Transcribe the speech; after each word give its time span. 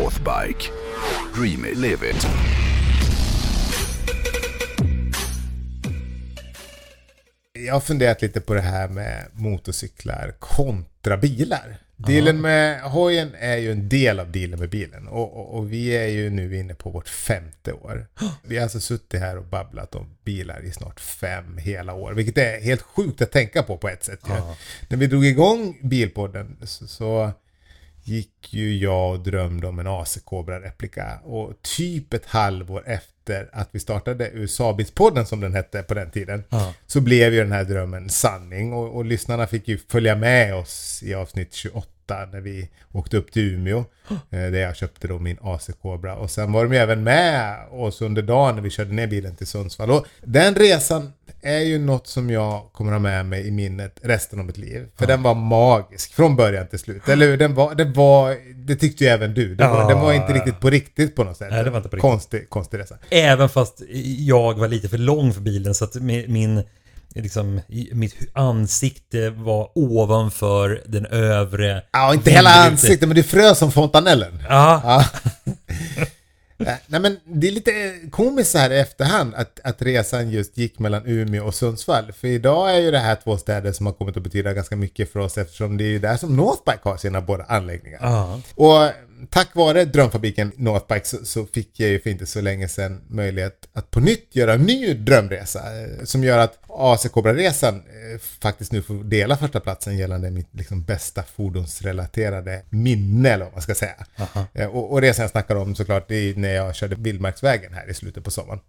Northbike. 0.00 0.70
Dream 1.34 1.64
it, 1.64 1.76
live 1.76 2.10
it. 2.10 2.26
Jag 7.52 7.72
har 7.74 7.80
funderat 7.80 8.22
lite 8.22 8.40
på 8.40 8.54
det 8.54 8.60
här 8.60 8.88
med 8.88 9.26
motorcyklar 9.32 10.34
kontra 10.38 11.16
bilar. 11.16 11.76
Dealen 11.96 12.40
med 12.40 12.80
hojen 12.80 13.34
är 13.38 13.56
ju 13.56 13.72
en 13.72 13.88
del 13.88 14.20
av 14.20 14.32
dealen 14.32 14.60
med 14.60 14.70
bilen 14.70 15.08
och, 15.08 15.36
och, 15.36 15.54
och 15.58 15.72
vi 15.72 15.88
är 15.90 16.08
ju 16.08 16.30
nu 16.30 16.56
inne 16.56 16.74
på 16.74 16.90
vårt 16.90 17.08
femte 17.08 17.72
år. 17.72 18.06
Vi 18.42 18.56
har 18.56 18.62
alltså 18.62 18.80
suttit 18.80 19.20
här 19.20 19.38
och 19.38 19.44
babblat 19.44 19.94
om 19.94 20.16
bilar 20.24 20.64
i 20.64 20.72
snart 20.72 21.00
fem 21.00 21.58
hela 21.58 21.94
år, 21.94 22.12
vilket 22.12 22.38
är 22.38 22.60
helt 22.60 22.82
sjukt 22.82 23.22
att 23.22 23.32
tänka 23.32 23.62
på 23.62 23.76
på 23.76 23.88
ett 23.88 24.04
sätt. 24.04 24.20
ju. 24.28 24.34
När 24.88 24.96
vi 24.96 25.06
drog 25.06 25.26
igång 25.26 25.78
Bilpodden 25.82 26.56
så, 26.64 26.86
så 26.86 27.32
gick 28.10 28.54
ju 28.54 28.76
jag 28.76 29.10
och 29.10 29.20
drömde 29.20 29.66
om 29.66 29.78
en 29.78 29.86
AC 29.86 30.18
Cobra 30.24 30.60
replika 30.60 31.18
och 31.24 31.62
typ 31.62 32.14
ett 32.14 32.26
halvår 32.26 32.82
efter 32.86 33.48
att 33.52 33.68
vi 33.72 33.80
startade 33.80 34.30
USA-bilspodden 34.30 35.26
som 35.26 35.40
den 35.40 35.54
hette 35.54 35.82
på 35.82 35.94
den 35.94 36.10
tiden 36.10 36.44
Ja. 36.48 36.74
så 36.86 37.00
blev 37.00 37.34
ju 37.34 37.40
den 37.40 37.52
här 37.52 37.64
drömmen 37.64 38.08
sanning. 38.08 38.72
Och, 38.72 38.96
och 38.96 39.04
lyssnarna 39.04 39.46
fick 39.46 39.68
ju 39.68 39.78
följa 39.88 40.16
med 40.16 40.54
oss 40.54 41.02
i 41.02 41.14
avsnitt 41.14 41.54
28 41.54 41.88
när 42.32 42.40
vi 42.40 42.68
åkte 42.92 43.16
upp 43.16 43.32
till 43.32 43.54
Umeå 43.54 43.78
eh, 44.08 44.16
där 44.30 44.58
jag 44.60 44.76
köpte 44.76 45.08
då 45.08 45.18
min 45.18 45.36
AC 45.42 45.70
Cobra 45.82 46.16
och 46.16 46.30
sen 46.30 46.52
var 46.52 46.64
de 46.66 46.76
även 46.76 47.02
med 47.02 47.56
oss 47.70 48.02
under 48.02 48.22
dagen 48.22 48.54
när 48.54 48.62
vi 48.62 48.70
körde 48.70 48.92
ner 48.94 49.06
bilen 49.06 49.36
till 49.36 49.46
Sundsvall 49.46 49.90
och 49.90 50.06
den 50.24 50.54
resan 50.54 51.12
är 51.42 51.58
ju 51.58 51.78
något 51.78 52.06
som 52.06 52.30
jag 52.30 52.62
kommer 52.72 52.92
ha 52.92 52.98
med 52.98 53.26
mig 53.26 53.46
i 53.46 53.50
minnet 53.50 53.98
resten 54.02 54.38
av 54.38 54.44
mitt 54.44 54.58
liv. 54.58 54.88
För 54.96 55.06
den 55.06 55.22
var 55.22 55.34
magisk 55.34 56.12
från 56.14 56.36
början 56.36 56.66
till 56.66 56.78
slut. 56.78 57.08
Eller 57.08 57.26
hur? 57.26 57.36
Den 57.36 57.54
var, 57.54 57.74
det 57.74 57.84
var, 57.84 58.36
det 58.66 58.76
tyckte 58.76 59.04
ju 59.04 59.10
även 59.10 59.34
du. 59.34 59.54
Den, 59.54 59.70
var, 59.70 59.80
Ja. 59.82 59.88
den 59.88 60.00
var 60.00 60.12
inte 60.12 60.32
riktigt 60.32 60.60
på 60.60 60.70
riktigt 60.70 61.16
på 61.16 61.24
något 61.24 61.36
sätt. 61.36 61.48
Nej, 61.50 61.64
det 61.64 61.70
var 61.70 61.76
inte 61.76 61.88
på 61.88 61.96
riktigt. 61.96 62.10
Konstig, 62.10 62.48
konstig 62.50 62.78
resa. 62.78 62.96
Även 63.10 63.48
fast 63.48 63.82
jag 64.18 64.54
var 64.58 64.68
lite 64.68 64.88
för 64.88 64.98
lång 64.98 65.32
för 65.32 65.40
bilen 65.40 65.74
så 65.74 65.84
att 65.84 65.94
min 65.94 66.62
liksom, 67.14 67.60
mitt 67.92 68.16
ansikte 68.32 69.30
var 69.30 69.70
ovanför 69.74 70.82
den 70.86 71.06
övre... 71.06 71.82
Ja, 71.92 72.14
inte 72.14 72.30
hela 72.30 72.50
ansiktet, 72.50 73.08
men 73.08 73.16
du 73.16 73.22
frös 73.22 73.58
som 73.58 73.72
fontanellen. 73.72 74.42
Ja, 74.48 74.80
Ja. 74.84 75.04
Eh, 76.66 76.74
Nej 76.86 77.00
men 77.00 77.16
det 77.24 77.48
är 77.48 77.52
lite 77.52 77.72
komiskt 78.10 78.50
så 78.50 78.58
här 78.58 78.70
i 78.70 78.78
efterhand 78.78 79.34
att, 79.34 79.60
att 79.64 79.82
resan 79.82 80.30
just 80.30 80.58
gick 80.58 80.78
mellan 80.78 81.02
Umeå 81.06 81.44
och 81.46 81.54
Sundsvall. 81.54 82.12
För 82.12 82.28
idag 82.28 82.74
är 82.76 82.78
ju 82.78 82.90
det 82.90 82.98
här 82.98 83.16
två 83.24 83.36
städer 83.38 83.72
som 83.72 83.86
har 83.86 83.92
kommit 83.92 84.16
att 84.16 84.22
betyda 84.22 84.52
ganska 84.52 84.76
mycket 84.76 85.12
för 85.12 85.20
oss 85.20 85.38
eftersom 85.38 85.76
det 85.76 85.84
är 85.84 85.88
ju 85.88 85.98
där 85.98 86.16
som 86.16 86.36
Northbike 86.36 86.80
har 86.82 86.96
sina 86.96 87.20
båda 87.20 87.44
anläggningar. 87.44 87.98
ja. 88.02 88.40
Och 88.54 88.90
tack 89.30 89.54
vare 89.54 89.84
drömfabriken 89.84 90.52
Northbike 90.56 91.06
så, 91.06 91.24
så 91.24 91.46
fick 91.46 91.80
jag 91.80 91.88
ju 91.90 92.00
för 92.00 92.10
inte 92.10 92.26
så 92.26 92.40
länge 92.40 92.68
sedan 92.68 93.00
möjlighet 93.08 93.68
att 93.72 93.90
på 93.90 94.00
nytt 94.00 94.28
göra 94.36 94.54
en 94.54 94.62
ny 94.62 94.94
drömresa. 94.94 95.58
eh, 95.82 96.04
Som 96.04 96.24
gör 96.24 96.38
att 96.38 96.58
AC 96.68 97.06
Cobra-resan 97.12 97.74
eh, 97.74 98.20
faktiskt 98.40 98.72
nu 98.72 98.82
får 98.82 99.04
dela 99.04 99.36
första 99.36 99.60
platsen 99.60 99.98
gällande 99.98 100.30
mitt 100.30 100.48
liksom, 100.52 100.82
bästa 100.82 101.22
fordonsrelaterade 101.22 102.62
minne 102.70 103.30
eller 103.30 103.44
vad 103.44 103.52
man 103.54 103.62
ska 103.62 103.74
säga. 103.74 103.94
Eh, 104.54 104.66
Och, 104.66 104.92
och 104.92 105.00
resan 105.00 105.22
jag 105.22 105.30
snackar 105.30 105.54
om 105.56 105.74
såklart 105.74 106.08
det 106.08 106.14
är 106.16 106.34
när 106.34 106.54
jag 106.54 106.74
körde 106.74 106.96
Vildmarksvägen 106.98 107.72
här 107.74 107.90
i 107.90 107.94
slutet 107.94 108.24
på 108.24 108.30
sommaren. 108.30 108.60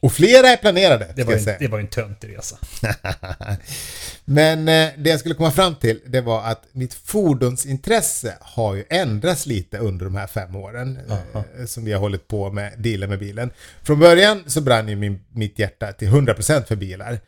Och 0.00 0.12
flera 0.12 0.48
är 0.48 0.56
planerade, 0.56 1.12
Det 1.16 1.24
var, 1.24 1.36
säga. 1.38 1.56
det 1.60 1.68
var 1.68 1.78
en 1.78 1.88
töntig 1.88 2.36
resa. 2.36 2.56
Men 4.24 4.64
det 4.66 5.10
jag 5.10 5.20
skulle 5.20 5.34
komma 5.34 5.50
fram 5.50 5.74
till 5.74 6.00
det 6.06 6.20
var 6.20 6.42
att 6.44 6.62
mitt 6.72 6.94
fordonsintresse 6.94 8.34
har 8.40 8.74
ju 8.74 8.84
ändrats 8.90 9.46
lite 9.46 9.78
under 9.78 9.95
de 10.04 10.16
här 10.16 10.26
fem 10.26 10.56
åren 10.56 10.98
eh, 11.10 11.64
som 11.66 11.84
vi 11.84 11.92
har 11.92 12.00
hållit 12.00 12.28
på 12.28 12.52
med 12.52 12.72
dealen 12.78 13.10
med 13.10 13.18
bilen. 13.18 13.50
Från 13.82 13.98
början 13.98 14.42
så 14.46 14.60
brann 14.60 14.88
ju 14.88 14.96
min, 14.96 15.20
mitt 15.32 15.58
hjärta 15.58 15.92
till 15.92 16.08
100% 16.08 16.64
för 16.64 16.76
bilar. 16.76 17.18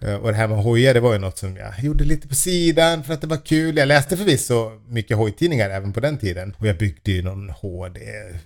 Eh, 0.00 0.14
och 0.14 0.28
det 0.28 0.34
här 0.34 0.48
med 0.48 0.58
hojar 0.58 0.94
det 0.94 1.00
var 1.00 1.12
ju 1.12 1.18
något 1.18 1.38
som 1.38 1.56
jag 1.56 1.80
gjorde 1.82 2.04
lite 2.04 2.28
på 2.28 2.34
sidan 2.34 3.04
för 3.04 3.14
att 3.14 3.20
det 3.20 3.26
var 3.26 3.46
kul. 3.46 3.76
Jag 3.76 3.88
läste 3.88 4.16
förvisso 4.16 4.70
mycket 4.88 5.16
hojtidningar 5.16 5.70
även 5.70 5.92
på 5.92 6.00
den 6.00 6.18
tiden. 6.18 6.54
Och 6.58 6.66
jag 6.66 6.78
byggde 6.78 7.12
ju 7.12 7.22
någon 7.22 7.50
HD 7.50 8.00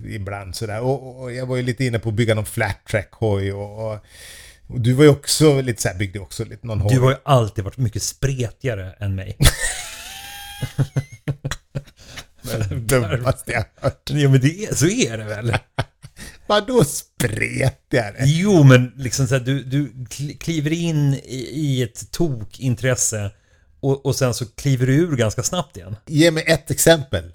ibland 0.07 0.57
sådär. 0.57 0.81
Och, 0.81 1.23
och, 1.23 1.33
jag 1.33 1.47
var 1.47 1.57
ju 1.57 1.63
lite 1.63 1.85
inne 1.85 1.99
på 1.99 2.09
att 2.09 2.15
bygga 2.15 2.35
någon 2.35 2.47
flat 2.47 2.87
track 2.87 3.09
hoj 3.13 3.53
och, 3.53 3.93
och 3.93 3.99
och 4.67 4.81
du 4.81 4.93
var 4.93 5.05
ju 5.05 5.11
också 5.11 5.61
lite 5.61 5.83
såhär, 5.83 5.99
byggde 5.99 6.19
också 6.19 6.45
lite 6.45 6.67
någon 6.67 6.81
hoj. 6.81 6.95
Du 6.95 7.01
har 7.01 7.11
ju 7.11 7.17
alltid 7.23 7.65
varit 7.65 7.77
mycket 7.77 8.03
spretigare 8.03 8.95
än 8.99 9.15
mig. 9.15 9.37
dummaste 12.75 13.53
jag 13.53 13.65
hört. 13.77 14.11
Jo 14.11 14.31
men 14.31 14.41
det 14.41 14.65
är, 14.65 14.75
så 14.75 14.87
är 14.87 15.19
det 15.19 15.25
väl? 15.25 15.53
Vadå 16.47 16.85
spretigare? 16.85 18.17
Jo 18.19 18.63
men 18.63 18.93
liksom 18.97 19.27
så 19.27 19.35
här, 19.35 19.43
du, 19.45 19.63
du 19.63 19.93
kli- 20.11 20.39
kliver 20.39 20.73
in 20.73 21.15
i, 21.15 21.49
i 21.53 21.83
ett 21.83 22.11
tokintresse 22.11 23.31
och, 23.81 24.07
och 24.07 24.17
sen 24.17 24.35
så 24.35 24.47
kliver 24.47 24.87
du 24.87 24.95
ur 24.95 25.17
ganska 25.17 25.43
snabbt 25.43 25.77
igen. 25.77 25.97
Ge 26.07 26.31
mig 26.31 26.45
ett 26.47 26.71
exempel. 26.71 27.33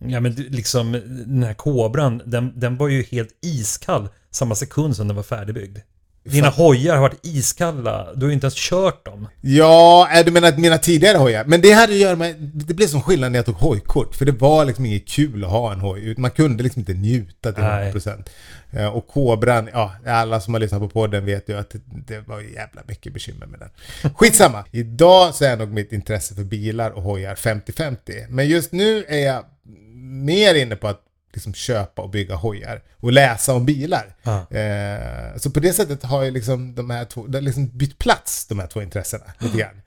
Ja 0.00 0.20
men 0.20 0.34
du, 0.34 0.48
liksom 0.48 0.92
den 1.26 1.42
här 1.42 1.54
kobran, 1.54 2.22
den, 2.26 2.60
den 2.60 2.76
var 2.76 2.88
ju 2.88 3.02
helt 3.02 3.30
iskall 3.42 4.08
samma 4.30 4.54
sekund 4.54 4.96
som 4.96 5.08
den 5.08 5.16
var 5.16 5.22
färdigbyggd. 5.22 5.78
Dina 6.24 6.48
hojar 6.48 6.94
har 6.94 7.00
varit 7.02 7.26
iskalla, 7.26 8.08
du 8.14 8.20
har 8.20 8.28
ju 8.28 8.34
inte 8.34 8.44
ens 8.44 8.54
kört 8.54 9.04
dem. 9.04 9.28
Ja, 9.40 10.08
är 10.10 10.24
du 10.24 10.30
menar 10.30 10.52
mina 10.56 10.78
tidigare 10.78 11.18
hojar? 11.18 11.44
Men 11.44 11.60
det 11.60 11.72
hade 11.72 11.92
att 11.92 11.98
göra 11.98 12.16
med, 12.16 12.36
det 12.40 12.74
blev 12.74 12.86
som 12.86 13.02
skillnad 13.02 13.32
när 13.32 13.38
jag 13.38 13.46
tog 13.46 13.54
hojkort. 13.54 14.14
För 14.14 14.24
det 14.24 14.32
var 14.32 14.64
liksom 14.64 14.86
inget 14.86 15.08
kul 15.08 15.44
att 15.44 15.50
ha 15.50 15.72
en 15.72 15.80
hoj. 15.80 16.14
Man 16.18 16.30
kunde 16.30 16.62
liksom 16.62 16.80
inte 16.80 16.92
njuta 16.94 17.52
till 17.52 17.62
Nej. 17.64 17.92
100%. 17.92 18.24
Eh, 18.72 18.86
Och 18.86 19.06
kobran, 19.08 19.68
ja, 19.72 19.92
alla 20.06 20.40
som 20.40 20.54
har 20.54 20.60
lyssnat 20.60 20.80
på 20.80 20.88
podden 20.88 21.24
vet 21.24 21.48
ju 21.48 21.58
att 21.58 21.74
det, 22.06 22.28
var 22.28 22.40
jävla 22.40 22.82
mycket 22.86 23.12
bekymmer 23.12 23.46
med 23.46 23.60
den. 23.60 23.70
Skitsamma. 24.14 24.64
Idag 24.70 25.34
så 25.34 25.44
är 25.44 25.56
nog 25.56 25.68
mitt 25.72 25.92
intresse 25.92 26.34
för 26.34 26.44
bilar 26.44 26.90
och 26.90 27.02
hojar 27.02 27.34
50-50. 27.34 27.96
Men 28.28 28.48
just 28.48 28.72
nu 28.72 29.04
är 29.08 29.26
jag 29.26 29.44
mer 30.02 30.54
inne 30.54 30.76
på 30.76 30.88
att 30.88 31.00
liksom 31.32 31.54
köpa 31.54 32.02
och 32.02 32.10
bygga 32.10 32.34
hojar 32.34 32.82
och 32.96 33.12
läsa 33.12 33.54
om 33.54 33.64
bilar. 33.66 34.16
Ja. 34.22 34.46
Eh, 34.58 35.36
så 35.36 35.50
på 35.50 35.60
det 35.60 35.72
sättet 35.72 36.02
har 36.02 36.22
ju 36.22 36.30
liksom 36.30 36.74
de 36.74 36.90
här 36.90 37.04
två, 37.04 37.26
det 37.26 37.38
har 37.38 37.42
liksom 37.42 37.66
bytt 37.68 37.98
plats 37.98 38.46
de 38.46 38.58
här 38.58 38.66
två 38.66 38.82
intressena 38.82 39.24
lite 39.38 39.58
grann. 39.58 39.82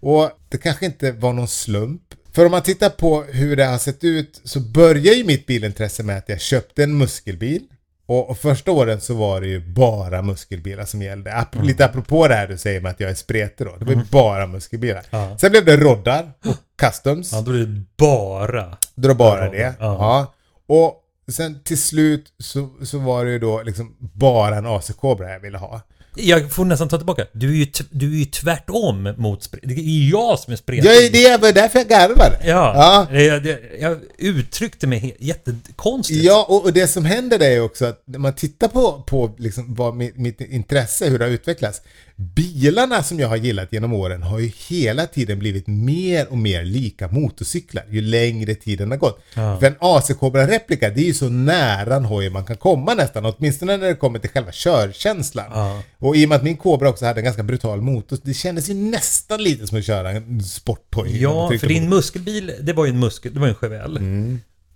Och 0.00 0.30
det 0.48 0.58
kanske 0.58 0.86
inte 0.86 1.12
var 1.12 1.32
någon 1.32 1.48
slump. 1.48 2.02
För 2.32 2.44
om 2.44 2.50
man 2.50 2.62
tittar 2.62 2.90
på 2.90 3.22
hur 3.22 3.56
det 3.56 3.64
har 3.64 3.78
sett 3.78 4.04
ut 4.04 4.40
så 4.44 4.60
börjar 4.60 5.14
ju 5.14 5.24
mitt 5.24 5.46
bilintresse 5.46 6.02
med 6.02 6.18
att 6.18 6.28
jag 6.28 6.40
köpte 6.40 6.82
en 6.84 6.98
muskelbil. 6.98 7.62
Och, 8.06 8.30
och 8.30 8.38
första 8.38 8.70
åren 8.70 9.00
så 9.00 9.14
var 9.14 9.40
det 9.40 9.46
ju 9.46 9.60
bara 9.60 10.22
muskelbilar 10.22 10.84
som 10.84 11.02
gällde. 11.02 11.30
Ap- 11.30 11.54
Mm. 11.54 11.66
Lite 11.66 11.84
apropå 11.84 12.28
det 12.28 12.34
här 12.34 12.46
du 12.48 12.58
säger 12.58 12.80
med 12.80 12.90
att 12.90 13.00
jag 13.00 13.10
är 13.10 13.14
spretig 13.14 13.66
då. 13.66 13.76
Det 13.76 13.84
var 13.84 13.92
ju 13.92 14.02
bara 14.10 14.46
muskelbilar. 14.46 15.02
Ja. 15.10 15.38
Sen 15.38 15.50
blev 15.50 15.64
det 15.64 15.76
roddar 15.76 16.32
och 16.44 16.54
customs. 16.78 17.32
Ja, 17.32 17.40
då 17.40 17.52
är 17.52 17.58
det 17.58 17.82
bara... 17.96 18.76
Dra 18.94 19.14
bara 19.14 19.44
Ja, 19.44 19.50
det. 19.50 19.58
ja. 19.58 19.74
Ja. 19.80 20.34
Och 20.68 21.04
sen 21.32 21.62
till 21.64 21.78
slut 21.78 22.32
så, 22.38 22.68
så 22.82 22.98
var 22.98 23.24
det 23.24 23.30
ju 23.30 23.38
då 23.38 23.62
liksom 23.62 23.96
bara 23.98 24.56
en 24.56 24.66
AC 24.66 24.90
Cobra 25.00 25.32
jag 25.32 25.40
ville 25.40 25.58
ha. 25.58 25.80
Jag 26.20 26.52
får 26.52 26.64
nästan 26.64 26.88
ta 26.88 26.96
tillbaka. 26.96 27.26
Du 27.32 27.48
är 27.50 27.54
ju, 27.54 27.66
du 27.90 28.14
är 28.14 28.18
ju 28.18 28.24
tvärtom 28.24 29.14
mot. 29.16 29.52
Det 29.62 29.74
är 29.74 29.78
ju 29.78 30.10
jag 30.10 30.38
som 30.38 30.52
är 30.52 30.56
spretig. 30.56 30.90
Ja, 30.90 31.10
det 31.12 31.42
var 31.42 31.52
därför 31.52 31.78
jag 31.78 31.88
garvade. 31.88 32.38
Ja, 32.44 33.06
Ja. 33.10 33.18
Jag, 33.20 33.42
det, 33.42 33.60
jag 33.80 33.98
uttryckte 34.18 34.86
mig 34.86 35.16
jättekonstigt. 35.18 36.24
Ja, 36.24 36.46
och, 36.48 36.64
och 36.64 36.72
det 36.72 36.86
som 36.86 37.04
händer 37.04 37.42
är 37.42 37.50
ju 37.50 37.60
också 37.60 37.86
att 37.86 38.02
när 38.04 38.18
man 38.18 38.32
tittar 38.32 38.68
på, 38.68 39.02
på 39.06 39.34
liksom 39.38 39.74
vad 39.74 39.94
mitt, 39.96 40.16
mitt 40.16 40.40
intresse, 40.40 41.08
hur 41.08 41.18
det 41.18 41.24
har 41.24 41.32
utvecklats. 41.32 41.82
Bilarna 42.20 43.02
som 43.02 43.20
jag 43.20 43.28
har 43.28 43.36
gillat 43.36 43.72
genom 43.72 43.92
åren 43.92 44.22
har 44.22 44.38
ju 44.38 44.50
hela 44.68 45.06
tiden 45.06 45.38
blivit 45.38 45.66
mer 45.66 46.26
och 46.30 46.38
mer 46.38 46.64
lika 46.64 47.08
motorcyklar 47.08 47.84
ju 47.90 48.00
längre 48.00 48.54
tiden 48.54 48.90
har 48.90 48.98
gått. 48.98 49.20
Ja. 49.34 49.58
För 49.60 49.66
en 49.66 49.74
AC 49.80 50.10
Cobra 50.20 50.46
replika, 50.46 50.90
det 50.90 51.00
är 51.00 51.04
ju 51.04 51.14
så 51.14 51.28
nära 51.28 51.96
en 51.96 52.04
hoj 52.04 52.30
man 52.30 52.44
kan 52.44 52.56
komma 52.56 52.94
nästan, 52.94 53.24
åtminstone 53.24 53.76
när 53.76 53.86
det 53.86 53.94
kommer 53.94 54.18
till 54.18 54.30
själva 54.30 54.50
körkänslan. 54.52 55.46
Ja. 55.52 55.82
Och 55.98 56.16
i 56.16 56.24
och 56.24 56.28
med 56.28 56.36
att 56.36 56.42
min 56.42 56.56
Cobra 56.56 56.88
också 56.88 57.04
hade 57.06 57.20
en 57.20 57.24
ganska 57.24 57.42
brutal 57.42 57.80
motor, 57.80 58.18
det 58.22 58.34
kändes 58.34 58.70
ju 58.70 58.74
nästan 58.74 59.42
lite 59.42 59.66
som 59.66 59.78
att 59.78 59.84
köra 59.84 60.10
en 60.10 60.42
sporthoj. 60.42 61.22
Ja, 61.22 61.50
för 61.60 61.66
din 61.68 61.88
muskelbil, 61.88 62.52
det 62.60 62.72
var 62.72 62.84
ju 62.86 62.90
en 62.90 62.98
muskel, 63.00 63.34
det 63.34 63.40
var 63.40 63.48
en 63.48 63.54
Chevelle. 63.54 64.00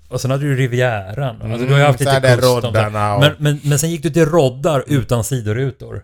Och 0.08 0.20
sen 0.20 0.30
hade 0.30 0.44
du 0.44 0.56
Rivieran. 0.56 1.42
Alltså, 1.42 1.66
du 1.66 1.72
har 1.72 1.78
ju 1.80 1.84
haft 1.86 2.00
Mm. 2.00 2.14
så 2.14 2.20
lite 2.20 2.28
och- 3.16 3.20
men, 3.20 3.32
men, 3.38 3.60
men 3.64 3.78
sen 3.78 3.90
gick 3.90 4.02
du 4.02 4.10
till 4.10 4.26
roddar 4.26 4.84
utan 4.86 5.24
sidorutor. 5.24 6.02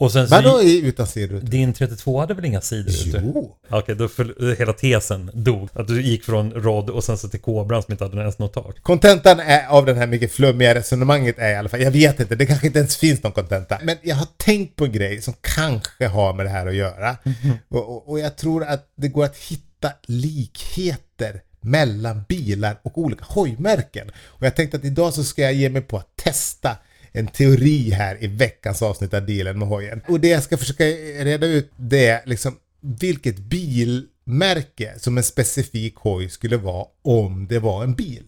Och 0.00 0.12
sen 0.12 0.28
så... 0.28 0.34
Vadå 0.34 0.62
i- 0.62 0.86
utan 0.86 1.06
sidor? 1.06 1.40
Din 1.40 1.72
32 1.72 2.20
hade 2.20 2.34
väl 2.34 2.44
inga 2.44 2.60
sidorutor? 2.60 3.20
Jo. 3.24 3.56
Okej, 3.70 3.94
då 3.94 4.08
föll, 4.08 4.56
hela 4.58 4.72
tesen 4.72 5.30
dog. 5.34 5.68
Att 5.72 5.86
du 5.88 6.02
gick 6.02 6.24
från 6.24 6.52
rodd 6.52 6.90
och 6.90 7.04
sen 7.04 7.18
så 7.18 7.28
till 7.28 7.40
kobran 7.40 7.82
som 7.82 7.92
inte 7.92 8.04
hade 8.04 8.20
ens 8.20 8.38
något 8.38 8.52
tak. 8.52 8.82
Kontentan 8.82 9.40
är, 9.40 9.66
av 9.68 9.86
den 9.86 9.96
här 9.96 10.06
mycket 10.06 10.32
flummiga 10.32 10.74
resonemanget 10.74 11.38
är 11.38 11.50
i 11.50 11.54
alla 11.56 11.68
fall, 11.68 11.80
jag 11.82 11.90
vet 11.90 12.20
inte, 12.20 12.34
det 12.34 12.46
kanske 12.46 12.66
inte 12.66 12.78
ens 12.78 12.96
finns 12.96 13.22
någon 13.22 13.32
kontenta. 13.32 13.78
Men 13.82 13.96
jag 14.02 14.16
har 14.16 14.26
tänkt 14.36 14.76
på 14.76 14.84
en 14.84 14.92
grej 14.92 15.22
som 15.22 15.34
kanske 15.40 16.06
har 16.06 16.32
med 16.34 16.46
det 16.46 16.50
här 16.50 16.66
att 16.66 16.74
göra. 16.74 17.16
Mhm. 17.22 17.52
Och, 17.68 17.88
och, 17.96 18.08
och 18.10 18.18
jag 18.20 18.36
tror 18.36 18.64
att 18.64 18.86
det 18.96 19.08
går 19.08 19.24
att 19.24 19.36
hitta 19.36 19.90
likheter 20.06 21.40
mellan 21.60 22.22
bilar 22.28 22.80
och 22.82 22.98
olika 22.98 23.24
hojmärken. 23.28 24.10
Och 24.26 24.46
jag 24.46 24.56
tänkte 24.56 24.76
att 24.76 24.84
idag 24.84 25.14
så 25.14 25.24
ska 25.24 25.42
jag 25.42 25.52
ge 25.52 25.68
mig 25.70 25.82
på 25.82 25.96
att 25.96 26.16
testa 26.16 26.76
en 27.18 27.26
teori 27.26 27.90
här 27.90 28.24
i 28.24 28.26
veckans 28.26 28.82
avsnitt 28.82 29.14
av 29.14 29.26
Dealen 29.26 29.58
med 29.58 29.68
hojen. 29.68 30.02
Och 30.08 30.20
det 30.20 30.28
jag 30.28 30.42
ska 30.42 30.56
försöka 30.56 30.84
reda 31.24 31.46
ut 31.46 31.70
det 31.76 32.06
är 32.06 32.22
liksom 32.26 32.56
vilket 32.80 33.38
bilmärke 33.38 34.94
som 34.98 35.18
en 35.18 35.24
specifik 35.24 35.96
hoj 35.96 36.28
skulle 36.28 36.56
vara 36.56 36.86
om 37.02 37.46
det 37.48 37.58
var 37.58 37.84
en 37.84 37.94
bil. 37.94 38.24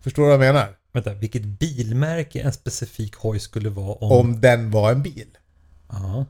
Förstår 0.00 0.22
du 0.22 0.36
vad 0.36 0.46
jag 0.46 0.54
menar? 0.54 0.76
Vänta, 0.92 1.14
vilket 1.14 1.44
bilmärke 1.44 2.40
en 2.40 2.52
specifik 2.52 3.14
hoj 3.14 3.40
skulle 3.40 3.70
vara 3.70 3.94
om... 3.94 4.12
Om 4.12 4.40
den 4.40 4.70
var 4.70 4.92
en 4.92 5.02
bil. 5.02 5.28
Ja. 5.88 6.26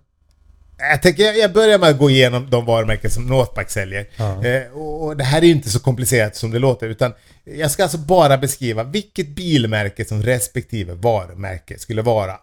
Jag 0.78 1.02
tänker 1.02 1.32
jag 1.32 1.52
börjar 1.52 1.78
med 1.78 1.88
att 1.88 1.98
gå 1.98 2.10
igenom 2.10 2.50
de 2.50 2.64
varumärken 2.66 3.10
som 3.10 3.26
Northback 3.26 3.70
säljer. 3.70 4.06
Ja. 4.16 4.44
Eh, 4.46 4.72
och 4.72 5.16
det 5.16 5.24
här 5.24 5.38
är 5.42 5.46
ju 5.46 5.52
inte 5.52 5.70
så 5.70 5.80
komplicerat 5.80 6.36
som 6.36 6.50
det 6.50 6.58
låter 6.58 6.88
utan 6.88 7.12
jag 7.44 7.70
ska 7.70 7.82
alltså 7.82 7.98
bara 7.98 8.38
beskriva 8.38 8.84
vilket 8.84 9.28
bilmärke 9.28 10.04
som 10.04 10.22
respektive 10.22 10.94
varumärke 10.94 11.78
skulle 11.78 12.02
vara 12.02 12.36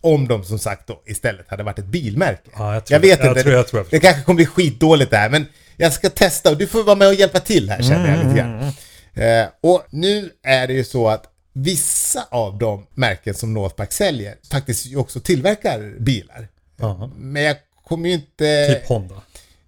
om 0.00 0.28
de 0.28 0.44
som 0.44 0.58
sagt 0.58 0.86
då 0.86 1.02
istället 1.06 1.48
hade 1.48 1.62
varit 1.62 1.78
ett 1.78 1.84
bilmärke. 1.86 2.50
Ja, 2.56 2.74
jag 2.74 2.84
tror- 2.86 2.98
vet 2.98 3.18
jag 3.18 3.28
inte, 3.28 3.42
tror- 3.42 3.54
jag 3.54 3.68
tror 3.68 3.80
jag 3.82 3.90
det 3.90 4.00
kanske 4.00 4.22
kommer 4.22 4.36
bli 4.36 4.46
skitdåligt 4.46 5.10
där 5.10 5.28
men 5.30 5.46
jag 5.76 5.92
ska 5.92 6.10
testa 6.10 6.50
och 6.50 6.56
du 6.56 6.66
får 6.66 6.82
vara 6.84 6.96
med 6.96 7.08
och 7.08 7.14
hjälpa 7.14 7.40
till 7.40 7.70
här 7.70 7.82
känner 7.82 8.16
jag 8.16 8.26
lite 8.26 8.38
grann. 8.38 8.72
Eh, 9.14 9.46
och 9.62 9.86
nu 9.90 10.30
är 10.42 10.66
det 10.66 10.72
ju 10.72 10.84
så 10.84 11.08
att 11.08 11.24
vissa 11.52 12.26
av 12.30 12.58
de 12.58 12.86
märken 12.94 13.34
som 13.34 13.54
Northback 13.54 13.92
säljer 13.92 14.34
faktiskt 14.50 14.96
också 14.96 15.20
tillverkar 15.20 15.94
bilar. 16.00 16.48
Ja. 16.80 17.10
Men 17.16 17.42
jag 17.42 17.56
kommer 17.88 18.08
ju 18.08 18.14
inte... 18.14 18.66
Typ 18.68 18.88
Honda. 18.88 19.14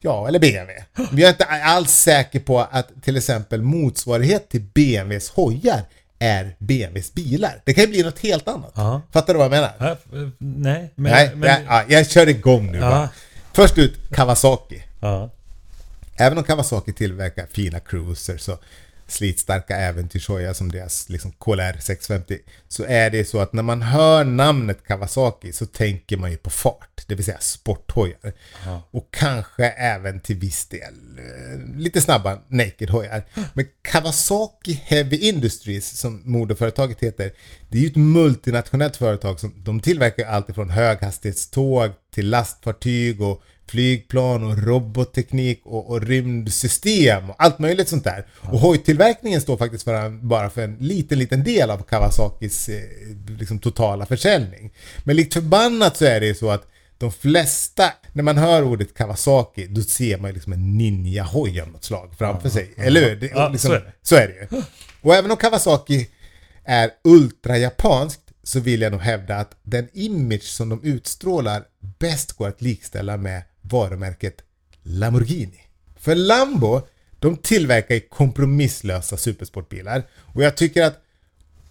Ja, 0.01 0.29
eller 0.29 0.39
BMW. 0.39 0.85
Men 0.95 1.19
jag 1.19 1.29
är 1.29 1.33
inte 1.33 1.45
alls 1.45 1.91
säker 1.91 2.41
på 2.41 2.61
att 2.61 3.03
till 3.03 3.17
exempel 3.17 3.63
motsvarighet 3.63 4.49
till 4.49 4.61
BMWs 4.61 5.31
hojar 5.31 5.83
är 6.19 6.57
BMWs 6.59 7.13
bilar. 7.15 7.63
Det 7.65 7.75
kan 7.75 7.85
ju 7.85 7.91
bli 7.91 8.03
något 8.03 8.19
helt 8.19 8.49
annat. 8.49 8.73
Ja. 8.75 9.03
Fattar 9.13 9.35
du 9.35 9.39
vad 9.39 9.45
jag 9.45 9.51
menar? 9.51 9.73
Ja, 9.79 9.97
nej, 10.39 10.91
men... 10.95 11.13
Nej, 11.13 11.31
men, 11.35 11.51
jag, 11.51 11.63
ja, 11.69 11.85
jag 11.89 12.11
kör 12.11 12.29
igång 12.29 12.73
nu 12.73 12.81
bara. 12.81 13.09
Först 13.53 13.79
ut 13.79 14.11
Kawasaki. 14.11 14.83
Även 16.17 16.39
om 16.39 16.45
Kawasaki 16.45 16.93
tillverkar 16.93 17.47
fina 17.53 17.81
cruisers 17.81 18.49
och 18.49 18.63
slitstarka 19.09 19.77
äventyrshojar 19.77 20.53
som 20.53 20.73
deras 20.73 21.09
liksom 21.09 21.33
KLR 21.33 21.79
650 21.81 22.39
så 22.69 22.85
är 22.85 23.11
det 23.11 23.25
så 23.25 23.41
att 23.41 23.53
när 23.53 23.63
man 23.63 23.83
hör 23.83 24.25
namnet 24.25 24.87
Kawasaki 24.87 25.53
så 25.53 25.67
tänker 25.67 26.17
man 26.17 26.31
ju 26.31 26.37
på 26.37 26.51
fart, 26.51 27.05
det 27.07 27.15
vill 27.15 27.25
säga 27.25 27.39
sporthojar. 27.41 28.33
Och 28.91 29.09
kanske 29.11 29.67
även 29.69 30.21
till 30.21 30.37
viss 30.37 30.67
del 30.67 31.19
eh, 31.19 31.77
lite 31.77 32.01
snabba 32.01 32.39
naked-hojar. 32.49 33.23
Men 33.55 33.67
Kawasaki 33.83 34.81
Heavy 34.85 35.17
Industries 35.17 35.99
som 35.99 36.23
moderföretaget 36.25 37.01
heter, 37.01 37.33
det 37.69 37.79
är 37.79 37.83
ju 37.83 37.89
ett 37.89 37.97
multinationellt 37.97 38.97
företag 38.97 39.41
som 39.41 39.55
de 39.65 39.81
tillverkar 39.81 40.27
allt 40.27 40.49
ifrån 40.49 40.71
höghastighetståg 40.71 41.91
till 42.15 42.31
lastfartyg 42.31 43.23
och 43.23 43.43
flygplan 43.69 44.45
och 44.45 44.59
robotteknik 44.63 45.61
och, 45.65 45.91
och 45.91 46.03
rymdsystem 46.03 47.31
och 47.31 47.37
allt 47.39 47.59
möjligt 47.59 47.89
sånt 47.89 48.05
där. 48.05 48.27
Och 48.41 48.59
hojtillverkningen 48.59 49.41
står 49.41 49.57
faktiskt 49.57 49.85
för 49.85 49.95
en, 49.95 50.29
bara 50.29 50.51
för 50.51 50.63
en 50.63 50.77
liten, 50.81 51.19
liten 51.19 51.45
del 51.45 51.71
av 51.71 51.83
Kawasakis 51.83 52.69
eh, 52.69 52.83
liksom 53.39 53.59
totala 53.59 54.07
försäljning. 54.07 54.73
Men 55.05 55.17
likt 55.17 55.35
förbannat 55.35 55.97
så 55.97 56.05
är 56.05 56.21
det 56.21 56.27
ju 56.27 56.35
så 56.35 56.51
att 56.51 56.67
de 56.99 57.13
flesta, 57.13 57.93
när 58.13 58.23
man 58.23 58.39
hör 58.39 58.63
ordet 58.63 58.95
Kawasaki, 58.95 59.67
då 59.67 59.83
ser 59.83 60.19
man 60.19 60.31
ju 60.31 60.35
liksom 60.35 60.53
en 60.53 60.79
ninja-hoj 60.79 61.61
av 61.61 61.69
något 61.69 61.85
slag 61.85 62.11
framför 62.19 62.49
sig. 62.49 62.71
Eller 62.77 63.01
hur? 63.09 63.17
Det, 63.17 63.31
Ja, 63.35 63.49
liksom, 63.49 63.69
så 63.69 63.75
är 63.75 63.81
det. 63.81 63.93
så 64.03 64.17
är 64.17 64.29
det 64.29 64.57
ju. 64.57 64.63
Och 65.03 65.15
även 65.15 65.31
om 65.31 65.37
Kawasaki 65.37 66.09
är 66.65 66.91
ultra-japanskt 67.05 68.21
så 68.43 68.61
vill 68.61 68.81
jag 68.81 68.93
nog 68.93 69.01
hävda 69.01 69.37
att 69.37 69.57
den 69.63 69.89
image 69.93 70.43
som 70.43 70.69
de 70.69 70.83
utstrålar 70.85 71.65
bäst 71.99 72.33
går 72.33 72.49
att 72.49 72.63
likställa 72.63 73.17
med 73.17 73.43
varumärket 73.71 74.37
Lamborghini. 74.83 75.61
För 75.97 76.15
Lambo, 76.15 76.81
de 77.19 77.37
tillverkar 77.37 77.95
ju 77.95 78.01
kompromisslösa 78.01 79.17
supersportbilar. 79.17 80.03
Och 80.35 80.43
jag 80.43 80.57
tycker 80.57 80.83
att 80.83 81.03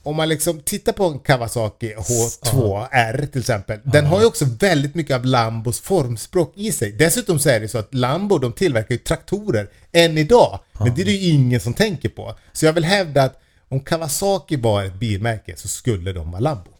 om 0.03 0.15
man 0.15 0.29
liksom 0.29 0.61
tittar 0.61 0.93
på 0.93 1.05
en 1.05 1.19
Kawasaki 1.19 1.93
H2R 1.95 3.25
till 3.25 3.41
exempel. 3.41 3.79
Den 3.83 4.05
har 4.05 4.19
ju 4.19 4.25
också 4.25 4.45
väldigt 4.59 4.95
mycket 4.95 5.15
av 5.15 5.25
Lambos 5.25 5.79
formspråk 5.79 6.53
i 6.55 6.71
sig. 6.71 6.91
Dessutom 6.91 7.39
så 7.39 7.49
är 7.49 7.59
det 7.59 7.67
så 7.67 7.77
att 7.77 7.93
Lambo 7.93 8.37
de 8.37 8.53
tillverkar 8.53 8.95
ju 8.95 8.97
traktorer 8.97 9.69
än 9.91 10.17
idag. 10.17 10.59
Men 10.79 10.95
det 10.95 11.01
är 11.01 11.05
det 11.05 11.11
ju 11.11 11.29
ingen 11.29 11.59
som 11.59 11.73
tänker 11.73 12.09
på. 12.09 12.35
Så 12.53 12.65
jag 12.65 12.73
vill 12.73 12.83
hävda 12.83 13.23
att 13.23 13.41
om 13.69 13.79
Kawasaki 13.79 14.55
var 14.55 14.83
ett 14.83 14.93
bilmärke 14.93 15.53
så 15.55 15.67
skulle 15.67 16.13
de 16.13 16.31
vara 16.31 16.39
Lambo. 16.39 16.71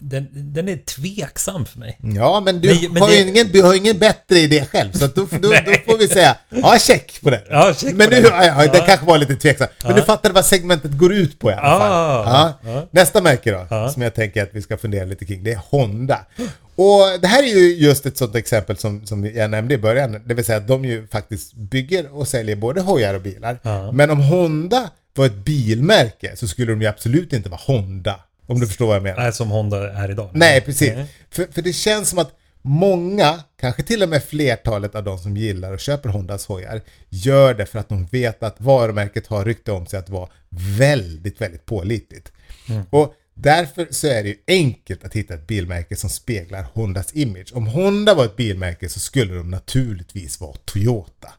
Den, 0.00 0.28
den 0.32 0.68
är 0.68 0.76
tveksam 0.76 1.66
för 1.66 1.78
mig. 1.78 1.98
Ja, 2.02 2.40
men 2.40 2.60
du, 2.60 2.68
Men- 2.68 2.92
men 2.92 3.02
har, 3.02 3.10
ju 3.10 3.24
det- 3.24 3.30
ingen, 3.30 3.48
du 3.52 3.62
har 3.62 3.74
ingen 3.74 3.98
bättre 3.98 4.38
idé 4.38 4.64
själv. 4.72 4.92
Så 4.92 5.06
då, 5.06 5.26
då, 5.30 5.38
då 5.38 5.48
får 5.86 5.98
vi 5.98 6.08
säga, 6.08 6.36
ja 6.48 6.76
check 6.78 7.20
på 7.22 7.30
den. 7.30 7.40
Ja, 7.50 7.74
check 7.74 7.94
men 7.94 8.08
på 8.08 8.14
du, 8.14 8.22
den. 8.22 8.30
ja, 8.32 8.44
ja, 8.44 8.72
det 8.72 8.78
Ja. 8.78 8.84
kanske 8.86 9.06
var 9.06 9.18
lite 9.18 9.36
tveksam. 9.36 9.68
Men 9.84 9.94
du 9.96 10.02
fattar 10.02 10.30
vad 10.32 10.44
segmentet 10.44 10.92
går 10.98 11.12
ut 11.14 11.38
på 11.38 11.50
i 11.50 11.54
alla 11.54 11.78
fall. 11.78 11.92
Ah. 12.72 12.82
Nästa 12.90 13.20
märke 13.22 13.50
då, 13.68 13.90
som 13.92 14.02
jag 14.02 14.14
tänker 14.14 14.42
att 14.42 14.50
vi 14.52 14.62
ska 14.62 14.76
fundera 14.76 15.04
lite 15.04 15.24
kring, 15.24 15.44
det 15.44 15.52
är 15.52 15.60
Honda. 15.70 16.26
Och 16.76 17.20
det 17.20 17.26
här 17.26 17.42
är 17.42 17.46
ju 17.58 17.74
just 17.76 18.06
ett 18.06 18.16
sånt 18.18 18.34
exempel 18.34 18.76
som, 18.76 19.06
som 19.06 19.26
jag 19.26 19.50
nämnde 19.50 19.74
i 19.74 19.78
början. 19.78 20.22
Det 20.26 20.34
vill 20.34 20.44
säga 20.44 20.58
att 20.58 20.68
de 20.68 20.84
ju 20.84 21.06
faktiskt 21.06 21.54
bygger 21.54 22.14
och 22.14 22.28
säljer 22.28 22.56
både 22.56 22.80
hojar 22.80 23.14
och 23.14 23.20
bilar. 23.20 23.58
Men 23.92 24.10
om 24.10 24.20
Honda 24.20 24.90
var 25.14 25.26
ett 25.26 25.34
bilmärke 25.44 26.36
så 26.36 26.48
skulle 26.48 26.72
de 26.72 26.82
ju 26.82 26.88
absolut 26.88 27.32
inte 27.32 27.48
vara 27.48 27.60
Honda. 27.66 28.20
Om 28.50 28.60
du 28.60 28.66
förstår 28.66 28.86
vad 28.86 28.96
jag 28.96 29.02
menar. 29.02 29.22
Nej, 29.22 29.32
som 29.32 29.50
Honda 29.50 29.92
är 29.92 30.10
idag. 30.10 30.30
Nej, 30.32 30.60
precis. 30.60 30.92
Nej. 30.94 31.06
För, 31.30 31.46
för 31.52 31.62
det 31.62 31.72
känns 31.72 32.08
som 32.08 32.18
att 32.18 32.32
många, 32.62 33.42
kanske 33.60 33.82
till 33.82 34.02
och 34.02 34.08
med 34.08 34.24
flertalet 34.24 34.94
av 34.94 35.04
de 35.04 35.18
som 35.18 35.36
gillar 35.36 35.72
och 35.72 35.80
köper 35.80 36.08
Hondas 36.08 36.46
hojar, 36.46 36.80
gör 37.08 37.54
det 37.54 37.66
för 37.66 37.78
att 37.78 37.88
de 37.88 38.06
vet 38.06 38.42
att 38.42 38.60
varumärket 38.60 39.26
har 39.26 39.44
rykte 39.44 39.72
om 39.72 39.86
sig 39.86 39.98
att 39.98 40.10
vara 40.10 40.28
väldigt, 40.78 41.40
väldigt 41.40 41.66
pålitligt. 41.66 42.32
Och 42.90 43.14
därför 43.34 43.88
så 43.90 44.06
är 44.06 44.22
det 44.22 44.28
ju 44.28 44.36
enkelt 44.46 45.04
att 45.04 45.16
hitta 45.16 45.34
ett 45.34 45.46
bilmärke 45.46 45.96
som 45.96 46.10
speglar 46.10 46.66
Hondas 46.72 47.12
image. 47.14 47.52
Om 47.52 47.66
Honda 47.66 48.14
var 48.14 48.24
ett 48.24 48.36
bilmärke 48.36 48.88
så 48.88 49.00
skulle 49.00 49.34
de 49.34 49.50
naturligtvis 49.50 50.40
vara 50.40 50.56
Toyota. 50.64 51.32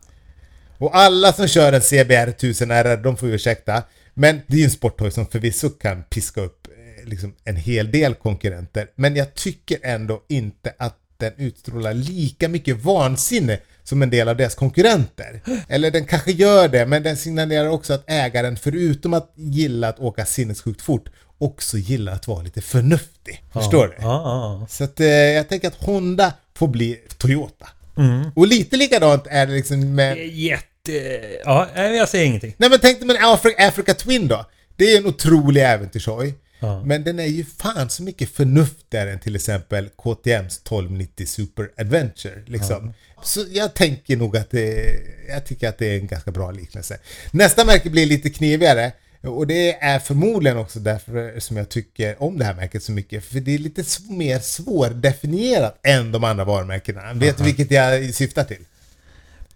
Och 0.78 0.98
alla 0.98 1.34
som 1.34 1.48
kör 1.48 1.74
en 1.74 1.81
CBR 1.81 2.31
1000R, 2.31 3.04
de 3.04 3.18
får 3.18 3.30
ju 3.30 3.36
ursäkta. 3.36 3.84
Men 4.13 4.41
det 4.48 4.53
är 4.53 4.60
ju 4.60 4.63
en 4.63 4.72
sporthoj 4.72 5.12
som 5.12 5.27
förvisso 5.27 5.70
kan 5.70 6.03
piska 6.03 6.41
upp 6.41 6.61
liksom, 7.05 7.36
en 7.43 7.55
hel 7.55 7.91
del 7.91 8.13
konkurrenter. 8.13 8.88
Men 8.96 9.15
jag 9.15 9.36
tycker 9.36 9.77
ändå 9.84 10.24
inte 10.29 10.74
att 10.77 10.98
den 11.17 11.34
utstrålar 11.38 11.93
lika 11.93 12.50
mycket 12.50 12.77
vansinne 12.84 13.60
som 13.84 14.01
en 14.01 14.10
del 14.10 14.29
av 14.29 14.38
deras 14.38 14.55
konkurrenter. 14.55 15.41
Eller 15.67 15.91
den 15.91 16.05
kanske 16.05 16.31
gör 16.31 16.67
det, 16.67 16.86
men 16.86 17.03
den 17.03 17.17
signalerar 17.17 17.70
också 17.70 17.93
att 17.93 18.03
ägaren, 18.08 18.58
förutom 18.58 19.13
att 19.13 19.31
gilla 19.36 19.88
att 19.89 20.00
åka 20.00 20.25
sinnessjukt 20.25 20.81
fort, 20.81 21.10
också 21.38 21.77
gillar 21.77 22.13
att 22.13 22.27
vara 22.27 22.41
lite 22.41 22.62
förnuftig. 22.62 23.43
Förstår 23.53 23.88
du? 23.88 23.93
Ja, 24.00 24.60
ja, 24.60 24.67
Så 24.70 24.84
att 24.84 25.00
eh, 25.00 25.08
jag 25.08 25.50
tänker 25.50 25.67
att 25.67 25.84
Honda 25.84 26.34
får 26.55 26.67
bli 26.67 27.00
Toyota. 27.17 27.70
Mm. 27.98 28.31
Och 28.36 28.48
lite 28.48 28.77
likadant 28.77 29.27
är 29.29 29.46
det 29.48 29.53
liksom 29.53 29.96
med... 29.96 30.17
ja. 30.17 30.24
Jätte... 30.24 31.22
Ja, 31.46 31.67
jag 31.75 32.10
säger 32.10 32.25
ingenting. 32.25 32.55
Nej 32.58 32.70
men 32.70 32.79
tänk 32.79 32.98
dig 33.00 33.08
med 33.08 33.15
en 33.15 33.22
Afri- 33.22 33.67
Africa 33.67 33.93
Twin 33.93 34.27
då. 34.27 34.46
Det 34.75 34.93
är 34.93 34.98
en 34.98 35.05
otrolig 35.05 35.63
äventyrshoj. 35.63 36.34
Ja. 36.62 36.84
Men 36.86 37.03
den 37.03 37.20
är 37.20 37.25
ju 37.25 37.46
fan 37.46 37.89
så 37.89 38.03
mycket 38.03 38.30
förnuftigare 38.30 39.12
än 39.12 39.20
till 39.20 39.36
exempel 39.36 39.89
KTMs 39.89 40.58
1290 40.58 41.25
Super 41.25 41.72
Adventure. 41.77 42.44
Liksom. 42.46 42.94
Så 43.24 43.46
jag 43.51 43.74
tänker 43.74 44.18
nog 44.18 44.38
att 44.38 44.50
det, 44.50 44.96
jag 45.30 45.46
tycker 45.46 45.70
att 45.70 45.77
det 45.77 45.86
är 45.86 46.00
en 46.00 46.08
ganska 46.08 46.32
bra 46.32 46.51
liknelse. 46.51 46.98
Nästa 47.32 47.65
märke 47.65 47.89
blir 47.89 48.06
lite 48.06 48.30
knivigare. 48.30 48.91
Och 49.24 49.48
det 49.48 49.74
är 49.74 50.00
förmodligen 50.00 50.58
också 50.58 50.80
därför 50.80 51.39
som 51.39 51.58
jag 51.58 51.70
tycker 51.70 52.24
om 52.24 52.38
det 52.38 52.46
här 52.46 52.53
märket 52.56 52.84
så 52.84 52.91
mycket. 52.91 53.25
För 53.25 53.39
det 53.39 53.53
är 53.53 53.58
lite 53.58 53.84
mer 54.10 54.39
svårdefinierat 54.39 55.80
än 55.84 56.12
de 56.12 56.24
andra 56.24 56.46
varumärkena. 56.46 57.13
Vet 57.13 57.38
du 57.38 57.44
vilket 57.44 57.72
jag 57.72 58.13
syftar 58.13 58.44
till? 58.44 58.65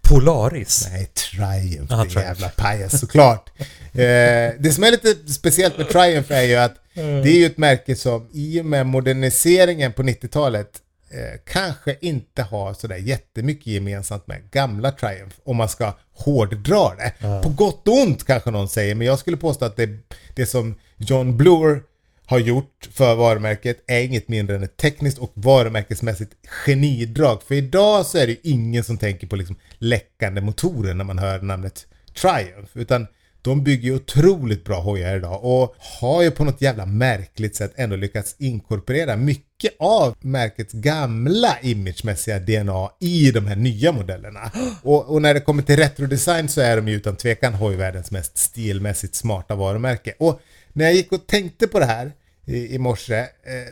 Polaris. 0.08 0.88
Nej, 0.90 1.06
Triumph, 1.06 1.92
Aha, 1.92 2.02
din 2.02 2.10
Triumph. 2.12 2.28
jävla 2.28 2.48
pajas 2.48 3.00
såklart. 3.00 3.50
eh, 3.92 4.52
det 4.58 4.74
som 4.74 4.84
är 4.84 4.90
lite 4.90 5.32
speciellt 5.32 5.78
med 5.78 5.88
Triumph 5.88 6.32
är 6.32 6.42
ju 6.42 6.54
att 6.56 6.74
det 6.94 7.28
är 7.28 7.38
ju 7.38 7.46
ett 7.46 7.58
märke 7.58 7.96
som 7.96 8.28
i 8.32 8.60
och 8.60 8.64
med 8.66 8.86
moderniseringen 8.86 9.92
på 9.92 10.02
90-talet 10.02 10.70
eh, 11.10 11.40
kanske 11.52 11.96
inte 12.00 12.42
har 12.42 12.74
sådär 12.74 12.96
jättemycket 12.96 13.66
gemensamt 13.66 14.26
med 14.26 14.50
gamla 14.50 14.90
Triumph 14.92 15.36
om 15.44 15.56
man 15.56 15.68
ska 15.68 15.92
hårddra 16.14 16.94
det. 16.94 17.12
På 17.42 17.48
gott 17.48 17.88
och 17.88 17.94
ont 17.94 18.24
kanske 18.26 18.50
någon 18.50 18.68
säger, 18.68 18.94
men 18.94 19.06
jag 19.06 19.18
skulle 19.18 19.36
påstå 19.36 19.64
att 19.64 19.76
det, 19.76 19.88
det 20.34 20.46
som 20.46 20.74
John 20.96 21.36
Bloor 21.36 21.82
har 22.26 22.38
gjort 22.38 22.88
för 22.92 23.14
varumärket 23.14 23.84
är 23.86 24.00
inget 24.00 24.28
mindre 24.28 24.56
än 24.56 24.62
ett 24.62 24.76
tekniskt 24.76 25.18
och 25.18 25.32
varumärkesmässigt 25.34 26.32
genidrag. 26.66 27.42
För 27.42 27.54
idag 27.54 28.06
så 28.06 28.18
är 28.18 28.26
det 28.26 28.32
ju 28.32 28.38
ingen 28.42 28.84
som 28.84 28.98
tänker 28.98 29.26
på 29.26 29.36
liksom 29.36 29.56
läckande 29.78 30.40
motorer 30.40 30.94
när 30.94 31.04
man 31.04 31.18
hör 31.18 31.40
namnet 31.40 31.86
Triumph. 32.14 32.70
Utan 32.74 33.06
de 33.42 33.64
bygger 33.64 33.88
ju 33.88 33.94
otroligt 33.94 34.64
bra 34.64 34.80
hojar 34.80 35.16
idag 35.16 35.44
och 35.44 35.74
har 35.78 36.22
ju 36.22 36.30
på 36.30 36.44
något 36.44 36.62
jävla 36.62 36.86
märkligt 36.86 37.56
sätt 37.56 37.72
ändå 37.76 37.96
lyckats 37.96 38.36
inkorporera 38.38 39.16
mycket 39.16 39.72
av 39.78 40.16
märkets 40.20 40.72
gamla 40.72 41.56
imagemässiga 41.62 42.38
DNA 42.38 42.90
i 43.00 43.30
de 43.30 43.46
här 43.46 43.56
nya 43.56 43.92
modellerna. 43.92 44.50
Och, 44.82 45.14
och 45.14 45.22
när 45.22 45.34
det 45.34 45.40
kommer 45.40 45.62
till 45.62 45.76
retrodesign 45.76 46.48
så 46.48 46.60
är 46.60 46.76
de 46.76 46.88
ju 46.88 46.94
utan 46.94 47.16
tvekan 47.16 47.54
hojvärldens 47.54 48.10
mest 48.10 48.38
stilmässigt 48.38 49.14
smarta 49.14 49.54
varumärke. 49.54 50.14
Och 50.18 50.40
när 50.76 50.84
jag 50.84 50.94
gick 50.94 51.12
och 51.12 51.26
tänkte 51.26 51.66
på 51.66 51.78
det 51.78 51.84
här 51.84 52.12
i, 52.44 52.74
i 52.74 52.78
morse 52.78 53.18
eh, 53.18 53.26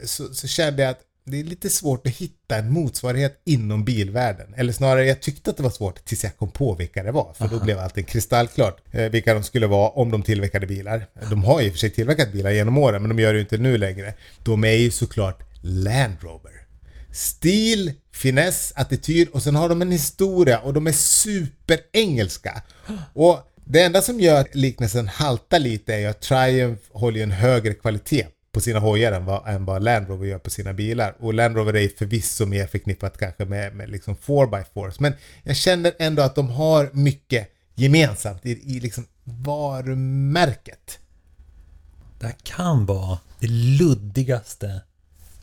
så, 0.04 0.34
så 0.34 0.46
kände 0.46 0.82
jag 0.82 0.90
att 0.90 1.00
det 1.26 1.40
är 1.40 1.44
lite 1.44 1.70
svårt 1.70 2.06
att 2.06 2.12
hitta 2.12 2.56
en 2.56 2.72
motsvarighet 2.72 3.40
inom 3.44 3.84
bilvärlden. 3.84 4.54
Eller 4.56 4.72
snarare, 4.72 5.06
jag 5.06 5.20
tyckte 5.20 5.50
att 5.50 5.56
det 5.56 5.62
var 5.62 5.70
svårt 5.70 6.04
tills 6.04 6.24
jag 6.24 6.36
kom 6.36 6.50
på 6.50 6.74
vilka 6.74 7.02
det 7.02 7.12
var. 7.12 7.32
För 7.32 7.48
då 7.48 7.64
blev 7.64 7.78
allting 7.78 8.04
kristallklart 8.04 8.80
eh, 8.90 9.10
vilka 9.10 9.34
de 9.34 9.42
skulle 9.42 9.66
vara 9.66 9.88
om 9.88 10.10
de 10.10 10.22
tillverkade 10.22 10.66
bilar. 10.66 11.06
De 11.30 11.44
har 11.44 11.60
ju 11.60 11.66
i 11.66 11.68
och 11.68 11.72
för 11.72 11.78
sig 11.78 11.90
tillverkat 11.90 12.32
bilar 12.32 12.50
genom 12.50 12.78
åren, 12.78 13.02
men 13.02 13.16
de 13.16 13.22
gör 13.22 13.32
det 13.32 13.38
ju 13.38 13.42
inte 13.42 13.58
nu 13.58 13.78
längre. 13.78 14.14
De 14.44 14.64
är 14.64 14.76
ju 14.76 14.90
såklart 14.90 15.42
Land 15.62 16.16
Rover. 16.20 16.66
Stil, 17.12 17.92
finess, 18.12 18.72
attityd 18.76 19.28
och 19.28 19.42
sen 19.42 19.56
har 19.56 19.68
de 19.68 19.82
en 19.82 19.92
historia 19.92 20.58
och 20.58 20.74
de 20.74 20.86
är 20.86 20.92
superengelska. 20.92 22.62
Och 23.12 23.38
det 23.64 23.82
enda 23.82 24.02
som 24.02 24.20
gör 24.20 24.40
att 24.40 24.54
liknelsen 24.54 25.08
haltar 25.08 25.58
lite 25.58 25.94
är 25.94 25.98
ju 25.98 26.06
att 26.06 26.20
Triumph 26.20 26.82
håller 26.92 27.16
ju 27.16 27.22
en 27.22 27.30
högre 27.30 27.74
kvalitet 27.74 28.26
på 28.52 28.60
sina 28.60 28.78
hojar 28.78 29.12
än 29.12 29.24
vad, 29.24 29.48
än 29.48 29.64
vad 29.64 29.82
Land 29.82 30.08
Rover 30.08 30.26
gör 30.26 30.38
på 30.38 30.50
sina 30.50 30.72
bilar. 30.72 31.16
Och 31.18 31.34
Land 31.34 31.56
Rover 31.56 31.76
är 31.76 31.88
förvisso 31.88 32.46
mer 32.46 32.66
förknippat 32.66 33.18
kanske 33.18 33.44
med, 33.44 33.76
med 33.76 33.90
liksom 33.90 34.16
4x4. 34.16 34.96
Men 34.98 35.12
jag 35.42 35.56
känner 35.56 35.92
ändå 35.98 36.22
att 36.22 36.34
de 36.34 36.48
har 36.48 36.90
mycket 36.92 37.50
gemensamt 37.74 38.46
i, 38.46 38.50
i 38.50 38.80
liksom 38.80 39.06
varumärket. 39.24 40.98
Det 42.18 42.26
här 42.26 42.36
kan 42.42 42.86
vara 42.86 43.18
det 43.40 43.48
luddigaste 43.48 44.80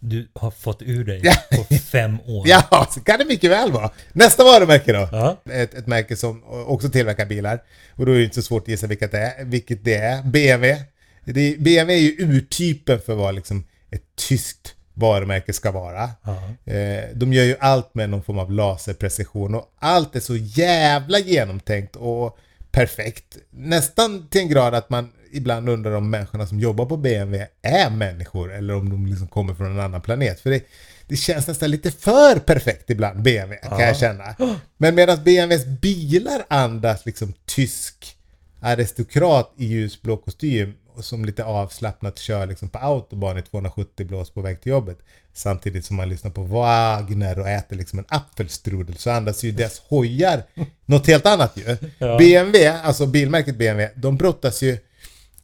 du 0.04 0.28
har 0.34 0.52
fått 0.52 0.82
ur 0.82 1.06
dig 1.06 1.22
på 1.52 1.76
fem 1.76 2.18
år. 2.28 2.48
Ja, 2.50 2.88
så 2.92 3.00
kan 3.00 3.20
det 3.20 3.26
mycket 3.26 3.52
väl 3.52 3.72
vara. 3.72 3.92
Nästa 4.14 4.44
varumärke 4.44 4.94
då. 4.94 5.10
Ja. 5.12 5.38
Ett, 5.52 5.74
ett 5.74 5.88
märke 5.88 6.16
som 6.16 6.44
också 6.68 6.90
tillverkar 6.90 7.26
bilar. 7.26 7.64
Och 7.96 8.06
då 8.06 8.12
är 8.12 8.18
det 8.18 8.24
inte 8.24 8.36
så 8.36 8.42
svårt 8.42 8.62
att 8.64 8.68
gissa 8.68 8.88
vilket 8.88 9.12
det 9.12 9.20
är. 9.20 9.46
Vilket 9.46 9.84
det 9.84 9.96
är. 9.96 10.24
BMW. 10.24 10.84
Det, 11.26 11.60
BMW 11.60 11.94
är 11.94 12.00
ju 12.00 12.16
urtypen 12.20 13.00
för 13.00 13.16
vad 13.16 13.36
liksom 13.36 13.64
ett 13.92 14.04
tyskt 14.30 14.76
varumärke 14.94 15.54
ska 15.54 15.72
vara. 15.72 16.10
Ja. 16.24 16.72
Eh, 16.74 17.04
de 17.14 17.34
gör 17.34 17.44
ju 17.44 17.56
allt 17.60 17.96
med 17.96 18.10
någon 18.10 18.24
form 18.24 18.40
av 18.40 18.52
laserprecision 18.52 19.56
och 19.56 19.74
allt 19.80 20.16
är 20.16 20.20
så 20.20 20.36
jävla 20.36 21.20
genomtänkt 21.20 21.96
och 21.96 22.38
perfekt. 22.72 23.38
Nästan 23.50 24.28
till 24.28 24.42
en 24.42 24.50
grad 24.50 24.76
att 24.76 24.90
man 24.90 25.12
ibland 25.34 25.70
undrar 25.70 25.92
om 25.92 26.10
människorna 26.10 26.48
som 26.48 26.60
jobbar 26.60 26.86
på 26.86 26.98
BMW 26.98 27.48
är 27.62 27.90
människor 27.90 28.54
eller 28.54 28.76
om 28.76 28.90
de 28.90 29.06
liksom 29.06 29.28
kommer 29.28 29.54
från 29.54 29.72
en 29.72 29.80
annan 29.80 30.02
planet. 30.02 30.40
För 30.40 30.50
det, 30.50 30.64
det 31.08 31.16
känns 31.16 31.48
nästan 31.48 31.72
lite 31.72 31.92
för 31.92 32.40
perfekt 32.40 32.90
ibland, 32.90 33.22
BMW, 33.22 33.58
kan 33.70 33.80
Ja. 33.80 33.86
jag 33.86 33.98
känna. 33.98 34.36
Men 34.78 34.96
medan 34.96 35.24
BMWs 35.24 35.66
bilar 35.66 36.46
andas 36.48 37.06
liksom 37.06 37.34
tysk 37.46 38.16
aristokrat 38.62 39.54
i 39.58 39.66
ljusblå 39.66 40.18
kostym 40.18 40.74
som 41.02 41.26
lite 41.26 41.44
avslappnat 41.44 42.18
kör 42.20 42.46
liksom 42.46 42.70
på 42.70 42.78
autobahn 42.78 43.38
i 43.38 43.42
270 43.42 44.06
blås 44.08 44.30
på 44.30 44.42
väg 44.42 44.62
till 44.62 44.70
jobbet. 44.72 44.98
Samtidigt 45.34 45.86
som 45.86 45.96
man 45.96 46.10
lyssnar 46.10 46.32
på 46.32 46.44
Wagner 46.44 47.40
och 47.40 47.50
äter 47.50 47.76
liksom 47.76 48.00
en 48.00 48.06
apfelstrudel 48.08 48.98
så 48.98 49.10
andas 49.12 49.44
ju 49.44 49.52
deras 49.52 49.80
hojar 49.80 50.44
något 50.86 51.08
helt 51.08 51.26
annat 51.26 51.58
ju. 51.58 51.64
Ja. 52.00 52.18
BMW, 52.18 52.68
alltså 52.84 53.06
bilmärket 53.06 53.56
BMW, 53.58 53.94
de 54.02 54.18
brottas 54.18 54.62
ju 54.64 54.78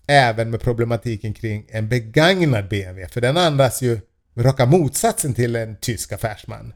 även 0.07 0.49
med 0.49 0.61
problematiken 0.61 1.33
kring 1.33 1.65
en 1.69 1.89
begagnad 1.89 2.69
BMW. 2.69 3.07
För 3.13 3.21
den 3.21 3.37
andas 3.37 3.81
ju 3.81 3.99
raka 4.37 4.65
motsatsen 4.65 5.33
till 5.33 5.55
en 5.55 5.77
tysk 5.77 6.11
affärsman. 6.11 6.73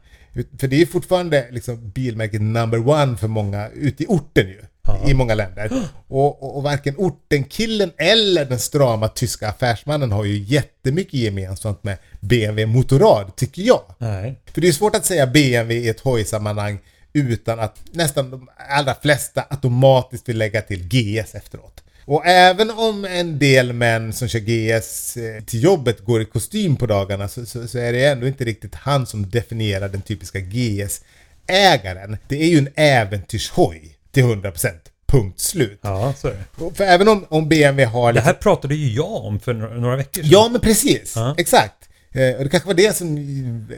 För 0.58 0.68
det 0.68 0.82
är 0.82 0.86
fortfarande 0.86 1.46
liksom 1.50 1.90
bilmärket 1.90 2.42
number 2.42 2.88
one 2.88 3.16
för 3.16 3.28
många 3.28 3.68
ute 3.68 4.02
i 4.02 4.06
orten 4.06 4.46
ju. 4.46 4.60
I 5.06 5.14
många 5.14 5.34
länder. 5.34 5.72
Och, 6.08 6.42
och, 6.42 6.56
och 6.56 6.62
varken 6.62 6.94
ortenkillen 6.96 7.92
eller 7.96 8.44
den 8.44 8.58
strama 8.58 9.08
tyska 9.08 9.48
affärsmannen 9.48 10.12
har 10.12 10.24
ju 10.24 10.38
jättemycket 10.38 11.14
gemensamt 11.14 11.84
med 11.84 11.98
BMW 12.20 12.66
Motorrad, 12.66 13.36
tycker 13.36 13.62
jag. 13.62 13.82
Nej. 13.98 14.40
För 14.46 14.60
det 14.60 14.68
är 14.68 14.72
svårt 14.72 14.96
att 14.96 15.04
säga 15.04 15.26
BMW 15.26 15.74
i 15.74 15.88
ett 15.88 16.00
hojsammanhang 16.00 16.78
utan 17.12 17.60
att 17.60 17.80
nästan 17.92 18.30
de 18.30 18.48
allra 18.70 18.94
flesta 18.94 19.44
automatiskt 19.50 20.28
vill 20.28 20.38
lägga 20.38 20.62
till 20.62 20.88
GS 20.88 21.34
efteråt. 21.34 21.81
Och 22.04 22.26
även 22.26 22.70
om 22.70 23.04
en 23.04 23.38
del 23.38 23.72
män 23.72 24.12
som 24.12 24.28
kör 24.28 24.38
GS 24.38 25.16
eh, 25.16 25.44
till 25.44 25.62
jobbet 25.62 26.00
går 26.00 26.22
i 26.22 26.24
kostym 26.24 26.76
på 26.76 26.86
dagarna 26.86 27.28
så, 27.28 27.46
så, 27.46 27.68
så 27.68 27.78
är 27.78 27.92
det 27.92 28.04
ändå 28.04 28.26
inte 28.26 28.44
riktigt 28.44 28.74
han 28.74 29.06
som 29.06 29.30
definierar 29.30 29.88
den 29.88 30.02
typiska 30.02 30.38
GS-ägaren. 30.38 32.16
Det 32.28 32.42
är 32.42 32.48
ju 32.48 32.58
en 32.58 32.68
äventyrshoj 32.74 33.96
till 34.12 34.24
100%. 34.24 34.68
Punkt 35.06 35.40
slut. 35.40 35.80
Ja, 35.82 36.14
så 36.18 36.28
är 36.28 36.32
det. 36.32 36.74
För 36.74 36.84
även 36.84 37.08
om, 37.08 37.26
om 37.28 37.48
BMW 37.48 37.84
har... 37.84 38.12
Det 38.12 38.20
här 38.20 38.32
pratade 38.32 38.74
ju 38.74 38.94
jag 38.94 39.24
om 39.24 39.40
för 39.40 39.54
några 39.54 39.74
några 39.74 39.96
veckor 39.96 40.22
sedan. 40.22 40.30
Ja, 40.32 40.48
men 40.52 40.60
precis. 40.60 41.12
Ja. 41.16 41.34
Exakt. 41.38 41.88
Eh, 42.12 42.36
och 42.36 42.44
det 42.44 42.48
kanske 42.50 42.66
var 42.66 42.74
det 42.74 42.96
som 42.96 43.16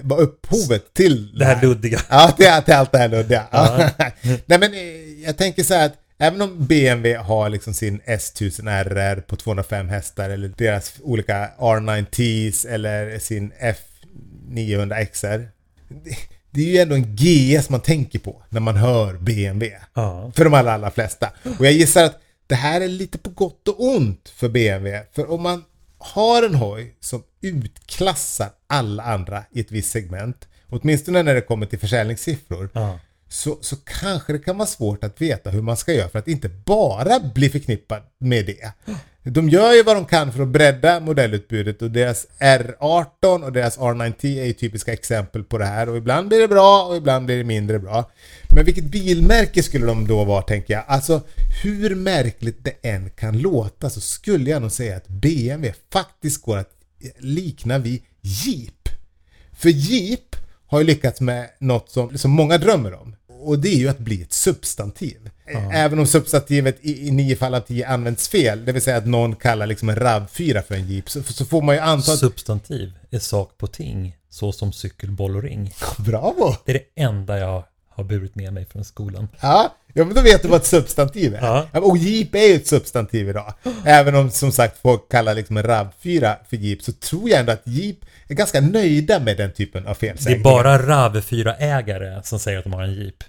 var 0.02 0.20
upphovet 0.20 0.94
till 0.94 1.38
Det 1.38 1.44
här 1.44 1.62
luddiga. 1.62 2.00
Ja, 2.10 2.30
till, 2.36 2.64
till 2.64 2.74
allt 2.74 2.92
det 2.92 2.98
här 2.98 3.08
luddiga. 3.08 3.44
Ja. 3.50 3.90
Nej, 4.46 4.58
men 4.58 4.74
eh, 4.74 5.24
jag 5.24 5.36
tänker 5.36 5.62
så 5.62 5.74
här 5.74 5.86
att 5.86 6.03
även 6.18 6.42
om 6.42 6.66
BMW 6.66 7.16
har 7.16 7.48
liksom 7.48 7.74
sin 7.74 8.00
S1000 8.00 8.68
RR 8.84 9.20
på 9.20 9.36
205 9.36 9.88
hästar 9.88 10.30
eller 10.30 10.48
deras 10.48 10.94
olika 11.02 11.50
R9Ts 11.58 12.68
eller 12.68 13.18
sin 13.18 13.52
F900 13.52 15.04
XR. 15.04 15.48
det- 15.88 16.16
Det 16.50 16.60
är 16.60 16.64
ju 16.72 16.78
ändå 16.78 16.94
en 16.94 17.16
GS 17.16 17.70
man 17.70 17.80
tänker 17.80 18.18
på 18.18 18.42
när 18.48 18.60
man 18.60 18.76
hör 18.76 19.14
BMW. 19.14 19.76
Ja. 19.94 20.32
För 20.36 20.44
de 20.44 20.54
allra, 20.54 20.72
allra 20.72 20.90
flesta. 20.90 21.32
Och 21.58 21.66
jag 21.66 21.72
gissar 21.72 22.04
att 22.04 22.20
det 22.46 22.54
här 22.54 22.80
är 22.80 22.88
lite 22.88 23.18
på 23.18 23.30
gott 23.30 23.68
och 23.68 23.84
ont 23.84 24.28
för 24.36 24.48
BMW. 24.48 25.06
För 25.12 25.30
om 25.30 25.42
man 25.42 25.64
har 25.98 26.42
en 26.42 26.54
hoj 26.54 26.96
som 27.00 27.22
utklassar 27.40 28.48
alla 28.66 29.02
andra 29.02 29.44
i 29.52 29.60
ett 29.60 29.70
visst 29.72 29.90
segment, 29.90 30.48
åtminstone 30.68 31.22
när 31.22 31.34
det 31.34 31.40
kommer 31.40 31.66
till 31.66 31.78
försäljningssiffror, 31.78 32.70
Ja 32.74 32.98
så, 33.34 33.58
så 33.60 33.76
kanske 33.76 34.32
det 34.32 34.38
kan 34.38 34.58
vara 34.58 34.66
svårt 34.66 35.04
att 35.04 35.20
veta 35.20 35.50
hur 35.50 35.62
man 35.62 35.76
ska 35.76 35.92
göra 35.92 36.08
för 36.08 36.18
att 36.18 36.28
inte 36.28 36.48
bara 36.48 37.20
bli 37.34 37.48
förknippad 37.48 38.02
med 38.18 38.46
det. 38.46 38.72
De 39.22 39.48
gör 39.48 39.72
ju 39.72 39.82
vad 39.82 39.96
de 39.96 40.06
kan 40.06 40.32
för 40.32 40.42
att 40.42 40.48
bredda 40.48 41.00
modellutbudet 41.00 41.82
och 41.82 41.90
deras 41.90 42.26
R18 42.38 43.44
och 43.44 43.52
deras 43.52 43.78
R90 43.78 44.40
är 44.40 44.44
ju 44.44 44.52
typiska 44.52 44.92
exempel 44.92 45.44
på 45.44 45.58
det 45.58 45.64
här 45.64 45.88
och 45.88 45.96
ibland 45.96 46.28
blir 46.28 46.40
det 46.40 46.48
bra 46.48 46.82
och 46.82 46.96
ibland 46.96 47.26
blir 47.26 47.36
det 47.36 47.44
mindre 47.44 47.78
bra. 47.78 48.10
Men 48.48 48.64
vilket 48.64 48.84
bilmärke 48.84 49.62
skulle 49.62 49.86
de 49.86 50.06
då 50.06 50.24
vara 50.24 50.42
tänker 50.42 50.74
jag? 50.74 50.84
Alltså 50.86 51.22
hur 51.62 51.94
märkligt 51.94 52.64
det 52.64 52.88
än 52.88 53.10
kan 53.10 53.38
låta 53.38 53.90
så 53.90 54.00
skulle 54.00 54.50
jag 54.50 54.62
nog 54.62 54.72
säga 54.72 54.96
att 54.96 55.08
BMW 55.08 55.74
faktiskt 55.92 56.42
går 56.42 56.56
att 56.56 56.72
likna 57.18 57.78
vid 57.78 58.02
Jeep. 58.20 58.88
För 59.52 59.68
Jeep 59.68 60.36
har 60.66 60.80
ju 60.80 60.86
lyckats 60.86 61.20
med 61.20 61.48
något 61.58 61.90
som, 61.90 62.18
som 62.18 62.30
många 62.30 62.58
drömmer 62.58 62.94
om. 62.94 63.16
Och 63.48 63.58
det 63.58 63.68
är 63.68 63.76
ju 63.78 63.88
att 63.88 63.98
bli 63.98 64.22
ett 64.22 64.32
substantiv. 64.32 65.30
Även 65.72 65.98
om 65.98 66.06
substantivet 66.06 66.76
i, 66.80 67.08
i 67.08 67.10
nio 67.10 67.36
fall 67.36 67.54
av 67.54 67.60
tio 67.60 67.88
används 67.88 68.28
fel, 68.28 68.64
det 68.64 68.72
vill 68.72 68.82
säga 68.82 68.96
att 68.96 69.06
någon 69.06 69.36
kallar 69.36 69.66
liksom 69.66 69.88
en 69.88 69.96
RAV4 69.96 70.62
för 70.62 70.74
en 70.74 70.88
Jeep, 70.88 71.10
så, 71.10 71.22
så 71.22 71.44
får 71.44 71.62
man 71.62 71.74
ju 71.74 71.80
anta 71.80 72.12
att... 72.12 72.18
Substantiv 72.18 72.92
är 73.10 73.18
sak 73.18 73.58
på 73.58 73.66
ting, 73.66 74.16
så 74.30 74.52
som 74.52 74.72
cykel, 74.72 75.10
boll 75.10 75.36
och 75.36 75.42
ring. 75.42 75.74
Bravo! 75.98 76.54
Det 76.64 76.72
är 76.72 76.78
det 76.94 77.02
enda 77.02 77.38
jag 77.38 77.64
har 77.88 78.04
burit 78.04 78.34
med 78.34 78.52
mig 78.52 78.66
från 78.72 78.84
skolan. 78.84 79.28
Ja, 79.40 79.74
ja 79.92 80.04
men 80.04 80.14
då 80.14 80.20
vet 80.20 80.42
du 80.42 80.48
vad 80.48 80.60
ett 80.60 80.66
substantiv 80.66 81.34
är. 81.34 81.38
Ja. 81.42 81.68
Ja, 81.72 81.80
Och 81.80 81.96
Jeep 81.96 82.34
är 82.34 82.48
ju 82.48 82.54
ett 82.54 82.66
substantiv 82.66 83.28
idag. 83.28 83.54
Även 83.84 84.14
om 84.14 84.30
som 84.30 84.52
sagt 84.52 84.78
folk 84.82 85.10
kallar 85.10 85.34
liksom 85.34 85.56
en 85.56 85.64
RAV4 85.64 86.36
för 86.48 86.56
Jeep 86.56 86.82
så 86.82 86.92
tror 86.92 87.30
jag 87.30 87.40
ändå 87.40 87.52
att 87.52 87.62
Jeep 87.66 87.96
är 88.28 88.34
ganska 88.34 88.60
nöjda 88.60 89.20
med 89.20 89.36
den 89.36 89.52
typen 89.52 89.86
av 89.86 89.96
Det 90.00 90.06
är 90.06 90.10
felsägningar. 90.12 90.44
bara 90.44 90.78
RAV4-ägare 90.78 92.22
som 92.22 92.38
säger 92.38 92.58
att 92.58 92.64
de 92.64 92.72
har 92.72 92.82
en 92.82 92.94
Jeep. 92.94 93.24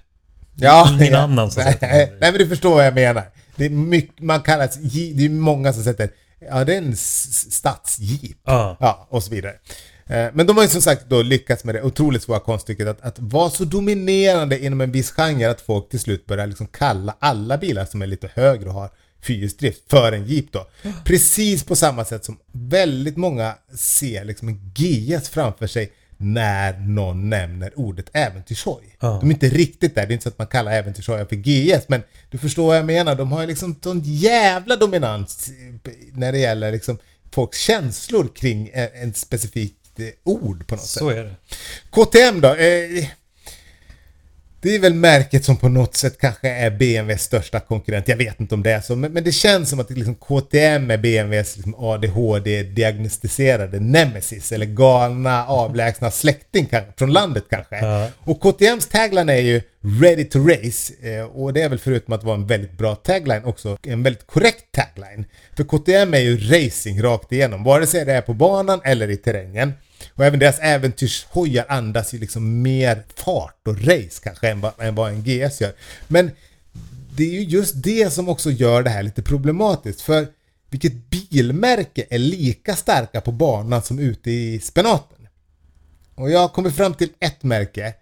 Ja, 0.55 0.89
ingen 0.93 1.13
ja. 1.13 1.19
annan 1.19 1.51
som 1.51 1.63
nej, 1.63 1.73
sätter 1.73 1.87
den. 1.87 2.19
nej, 2.19 2.31
men 2.31 2.33
du 2.33 2.47
förstår 2.47 2.75
vad 2.75 2.85
jag 2.85 2.95
menar. 2.95 3.23
Det 3.55 3.65
är 3.65 3.69
mycket, 3.69 4.19
man 4.21 4.41
kallar 4.41 4.67
det, 4.67 5.13
det 5.13 5.25
är 5.25 5.29
många 5.29 5.73
som 5.73 5.83
sätter, 5.83 6.09
ja 6.49 6.63
det 6.63 6.73
är 6.73 6.77
en 6.77 6.95
stadsjeep. 6.95 8.37
Ja. 8.45 8.77
Ja, 8.79 9.07
och 9.09 9.23
så 9.23 9.31
vidare. 9.31 9.53
Eh, 10.05 10.27
Men 10.33 10.47
de 10.47 10.57
har 10.57 10.63
ju 10.63 10.69
som 10.69 10.81
sagt 10.81 11.05
då 11.09 11.21
lyckats 11.21 11.63
med 11.63 11.75
det 11.75 11.81
otroligt 11.81 12.23
svåra 12.23 12.39
konststycket 12.39 12.87
att, 12.87 13.01
att 13.01 13.19
vara 13.19 13.49
så 13.49 13.65
dominerande 13.65 14.65
inom 14.65 14.81
en 14.81 14.91
viss 14.91 15.11
genre 15.11 15.45
att 15.49 15.61
folk 15.61 15.89
till 15.89 15.99
slut 15.99 16.25
börjar 16.25 16.47
liksom 16.47 16.67
kalla 16.67 17.15
alla 17.19 17.57
bilar 17.57 17.85
som 17.85 18.01
är 18.01 18.07
lite 18.07 18.29
högre 18.33 18.67
och 18.69 18.73
har 18.73 18.89
fyrhjulsdrift 19.21 19.81
för 19.89 20.11
en 20.11 20.25
Jeep 20.25 20.45
då. 20.51 20.67
Precis 21.03 21.63
på 21.63 21.75
samma 21.75 22.05
sätt 22.05 22.25
som 22.25 22.37
väldigt 22.51 23.17
många 23.17 23.55
ser 23.75 24.25
liksom 24.25 24.47
en 24.47 24.71
GS 24.73 25.29
framför 25.29 25.67
sig 25.67 25.91
när 26.17 26.79
någon 26.79 27.29
nämner 27.29 27.79
ordet 27.79 28.09
äventyrshoj. 28.13 28.97
Ja. 28.99 29.17
De 29.21 29.29
är 29.29 29.33
inte 29.33 29.49
riktigt 29.49 29.95
där, 29.95 30.05
det 30.05 30.11
är 30.11 30.13
inte 30.13 30.23
så 30.23 30.29
att 30.29 30.37
man 30.37 30.47
kallar 30.47 30.71
äventyrshojar 30.71 31.25
för 31.25 31.35
GS, 31.35 31.89
men 31.89 32.03
du 32.29 32.37
förstår 32.37 32.67
vad 32.67 32.77
jag 32.77 32.85
menar. 32.85 33.15
De 33.15 33.31
har 33.31 33.41
ju 33.41 33.47
liksom 33.47 33.75
sån 33.83 34.01
jävla 34.03 34.75
dominans 34.75 35.49
när 36.11 36.31
det 36.31 36.37
gäller 36.37 36.71
liksom 36.71 36.97
folks 37.31 37.59
känslor 37.59 38.29
kring 38.35 38.69
en, 38.73 38.89
en 38.93 39.13
specifikt 39.13 39.99
eh, 39.99 40.05
ord 40.23 40.67
på 40.67 40.75
något 40.75 40.85
sätt. 40.85 40.99
Så 40.99 41.09
är 41.09 41.23
det. 41.23 41.35
KTM 41.89 42.41
då? 42.41 42.55
Eh, 42.55 43.07
det 44.65 44.75
är 44.75 44.79
väl 44.79 44.93
märket 44.93 45.45
som 45.45 45.57
på 45.57 45.69
något 45.69 45.95
sätt 45.95 46.17
kanske 46.19 46.49
är 46.49 46.71
BMWs 46.71 47.21
största 47.21 47.59
konkurrent. 47.59 48.07
Jag 48.07 48.17
vet 48.17 48.39
inte 48.39 48.55
om 48.55 48.63
det 48.63 48.71
är 48.71 48.81
så, 48.81 48.95
men, 48.95 49.13
men 49.13 49.23
det 49.23 49.31
känns 49.31 49.69
som 49.69 49.79
att 49.79 49.89
liksom 49.89 50.15
KTM 50.15 50.91
är 50.91 50.97
BMWs 50.97 51.55
liksom 51.55 51.75
ADHD-diagnostiserade 51.75 53.79
nemesis 53.79 54.51
eller 54.51 54.65
galna 54.65 55.45
avlägsna 55.45 56.11
släkting 56.11 56.69
från 56.97 57.13
landet 57.13 57.43
kanske. 57.49 57.75
Ja. 57.75 58.09
Och 58.19 58.41
KTMs 58.41 58.87
tagline 58.87 59.29
är 59.29 59.41
ju 59.41 59.61
Ready 60.01 60.23
to 60.23 60.39
race 60.39 60.93
eh, 61.01 61.25
och 61.25 61.53
det 61.53 61.61
är 61.61 61.69
väl 61.69 61.79
förutom 61.79 62.13
att 62.13 62.23
vara 62.23 62.35
en 62.35 62.47
väldigt 62.47 62.77
bra 62.77 62.95
tagline 62.95 63.43
också 63.43 63.77
en 63.83 64.03
väldigt 64.03 64.27
korrekt 64.27 64.65
tagline. 64.71 65.25
För 65.57 65.63
KTM 65.63 66.13
är 66.13 66.19
ju 66.19 66.37
racing 66.37 67.03
rakt 67.03 67.31
igenom, 67.31 67.63
vare 67.63 67.87
sig 67.87 68.05
det 68.05 68.13
är 68.13 68.21
på 68.21 68.33
banan 68.33 68.81
eller 68.83 69.09
i 69.09 69.17
terrängen. 69.17 69.73
Och 70.13 70.25
även 70.25 70.39
deras 70.39 70.59
äventyrshojar 70.59 71.65
andas 71.69 72.13
ju 72.13 72.19
liksom 72.19 72.61
mer 72.61 73.03
fart 73.15 73.67
och 73.67 73.81
race 73.81 74.21
kanske 74.23 74.49
än 74.49 74.61
vad, 74.61 74.73
än 74.79 74.95
vad 74.95 75.11
en 75.11 75.23
GS 75.23 75.61
gör. 75.61 75.73
Men 76.07 76.31
det 77.15 77.23
är 77.23 77.31
ju 77.31 77.43
just 77.43 77.83
det 77.83 78.13
som 78.13 78.29
också 78.29 78.51
gör 78.51 78.83
det 78.83 78.89
här 78.89 79.03
lite 79.03 79.21
problematiskt. 79.21 80.01
För 80.01 80.27
vilket 80.69 81.09
bilmärke 81.09 82.05
är 82.09 82.17
lika 82.17 82.75
starka 82.75 83.21
på 83.21 83.31
banan 83.31 83.81
som 83.81 83.99
ute 83.99 84.31
i 84.31 84.59
spenaten? 84.59 85.27
Och 86.15 86.31
jag 86.31 86.39
har 86.39 86.49
kommit 86.49 86.75
fram 86.75 86.93
till 86.93 87.09
ett 87.19 87.43
märke 87.43 87.93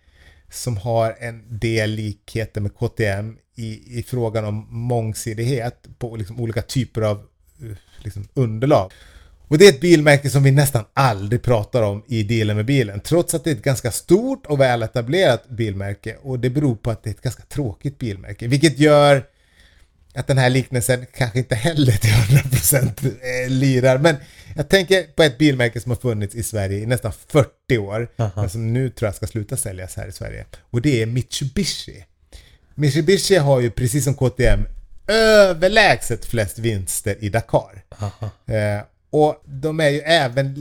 som 0.51 0.77
har 0.77 1.15
en 1.19 1.59
del 1.59 1.89
likheter 1.89 2.61
med 2.61 2.75
KTM 2.75 3.37
i, 3.55 3.99
i 3.99 4.03
frågan 4.03 4.45
om 4.45 4.67
mångsidighet 4.69 5.87
på 5.97 6.15
liksom 6.15 6.39
olika 6.39 6.61
typer 6.61 7.01
av 7.01 7.17
eh, 7.61 7.77
liksom 8.03 8.27
underlag. 8.33 8.91
Och 9.53 9.59
det 9.59 9.65
är 9.65 9.69
ett 9.69 9.81
bilmärke 9.81 10.29
som 10.29 10.43
vi 10.43 10.51
nästan 10.51 10.85
aldrig 10.93 11.41
pratar 11.41 11.81
om 11.81 12.03
i 12.07 12.23
dealen 12.23 12.55
med 12.55 12.65
bilen. 12.65 12.99
Trots 12.99 13.33
att 13.33 13.43
det 13.43 13.49
är 13.49 13.55
ett 13.55 13.63
ganska 13.63 13.91
stort 13.91 14.45
och 14.45 14.59
väl 14.59 14.83
etablerat 14.83 15.49
bilmärke. 15.49 16.17
Och 16.21 16.39
det 16.39 16.49
beror 16.49 16.75
på 16.75 16.91
att 16.91 17.03
det 17.03 17.09
är 17.09 17.11
ett 17.11 17.21
ganska 17.21 17.43
tråkigt 17.43 17.99
bilmärke. 17.99 18.47
Vilket 18.47 18.79
gör 18.79 19.23
att 20.13 20.27
den 20.27 20.37
här 20.37 20.49
liknelsen 20.49 21.05
kanske 21.17 21.39
inte 21.39 21.55
heller 21.55 21.91
till 21.91 22.09
100% 22.09 23.05
eh, 23.05 23.49
lirar. 23.49 23.97
Men 23.97 24.15
jag 24.55 24.69
tänker 24.69 25.03
på 25.03 25.23
ett 25.23 25.37
bilmärke 25.37 25.79
som 25.79 25.91
har 25.91 25.97
funnits 25.97 26.35
i 26.35 26.43
Sverige 26.43 26.79
i 26.79 26.85
nästan 26.85 27.11
40 27.27 27.77
år. 27.77 28.07
Aha. 28.17 28.31
Men 28.35 28.49
som 28.49 28.73
nu 28.73 28.89
tror 28.89 29.07
jag 29.07 29.15
ska 29.15 29.27
sluta 29.27 29.57
säljas 29.57 29.95
här 29.95 30.07
i 30.07 30.11
Sverige. 30.11 30.45
Och 30.69 30.81
det 30.81 31.01
är 31.01 31.05
Mitsubishi. 31.05 32.05
Mitsubishi 32.75 33.35
har 33.35 33.59
ju 33.59 33.71
precis 33.71 34.03
som 34.03 34.13
KTM 34.13 34.65
överlägset 35.07 36.25
flest 36.25 36.59
vinster 36.59 37.15
i 37.19 37.29
Dakar. 37.29 37.83
Eh, 38.45 38.83
och 39.13 39.43
de 39.45 39.79
är 39.79 39.89
ju 39.89 39.99
även 39.99 40.53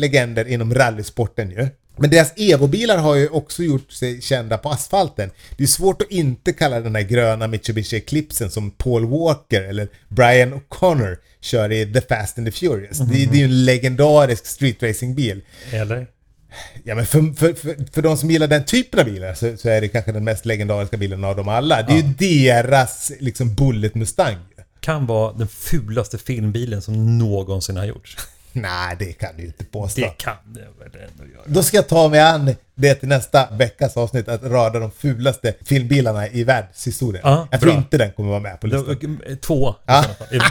legender 0.00 0.48
inom 0.48 0.74
rallysporten 0.74 1.50
ju. 1.50 1.68
Men 1.96 2.10
deras 2.10 2.32
Evo-bilar 2.36 2.98
har 2.98 3.14
ju 3.14 3.28
också 3.28 3.62
gjort 3.62 3.92
sig 3.92 4.20
kända 4.20 4.58
på 4.58 4.68
asfalten. 4.68 5.30
Det 5.56 5.62
är 5.62 5.66
svårt 5.66 6.02
att 6.02 6.10
inte 6.10 6.52
kalla 6.52 6.80
den 6.80 6.94
här 6.94 7.02
gröna 7.02 7.46
Mitsubishi 7.46 7.96
Eclipsen 7.96 8.50
som 8.50 8.70
Paul 8.70 9.06
Walker 9.06 9.62
eller 9.62 9.88
Brian 10.08 10.54
O'Connor 10.54 11.16
kör 11.40 11.72
i 11.72 11.92
The 11.92 12.00
Fast 12.00 12.38
and 12.38 12.46
the 12.46 12.52
Furious. 12.52 12.98
Det, 12.98 13.26
det 13.26 13.36
är 13.36 13.38
ju 13.38 13.44
en 13.44 13.64
legendarisk 13.64 14.46
streetracingbil. 14.46 15.40
Eller? 15.72 16.06
Ja 16.84 16.94
men 16.94 17.06
för, 17.06 17.34
för, 17.36 17.52
för, 17.52 17.92
för 17.92 18.02
de 18.02 18.16
som 18.16 18.30
gillar 18.30 18.46
den 18.46 18.64
typen 18.64 19.00
av 19.00 19.06
bilar 19.06 19.34
så, 19.34 19.56
så 19.56 19.68
är 19.68 19.80
det 19.80 19.88
kanske 19.88 20.12
den 20.12 20.24
mest 20.24 20.46
legendariska 20.46 20.96
bilen 20.96 21.24
av 21.24 21.36
dem 21.36 21.48
alla. 21.48 21.82
Det 21.82 21.92
är 21.92 21.96
ju 21.96 22.02
deras 22.02 23.12
liksom 23.20 23.54
Bullet 23.54 23.94
Mustang. 23.94 24.36
Kan 24.82 25.06
vara 25.06 25.32
den 25.32 25.48
fulaste 25.48 26.18
filmbilen 26.18 26.82
som 26.82 27.18
någonsin 27.18 27.76
har 27.76 27.84
gjorts. 27.84 28.16
Nej, 28.52 28.96
det 28.98 29.12
kan 29.12 29.36
du 29.36 29.44
inte 29.44 29.64
påstå. 29.64 30.00
Det 30.00 30.08
kan 30.18 30.34
det 30.44 30.60
väl 30.60 31.02
ändå 31.10 31.32
göra. 31.32 31.42
Då 31.46 31.62
ska 31.62 31.76
jag 31.76 31.88
ta 31.88 32.08
mig 32.08 32.20
an 32.20 32.54
det 32.74 32.94
till 32.94 33.08
nästa 33.08 33.48
veckas 33.50 33.96
avsnitt, 33.96 34.28
att 34.28 34.42
rada 34.42 34.78
de 34.78 34.90
fulaste 34.90 35.54
filmbilarna 35.64 36.28
i 36.28 36.44
världshistorien. 36.44 37.20
Ja, 37.24 37.48
jag 37.50 37.60
tror 37.60 37.70
bra. 37.72 37.78
inte 37.78 37.98
den 37.98 38.12
kommer 38.12 38.30
vara 38.30 38.40
med 38.40 38.60
på 38.60 38.66
listan. 38.66 39.18
Det- 39.26 39.36
Två 39.36 39.70
i, 39.70 39.74
Ja. 39.86 40.04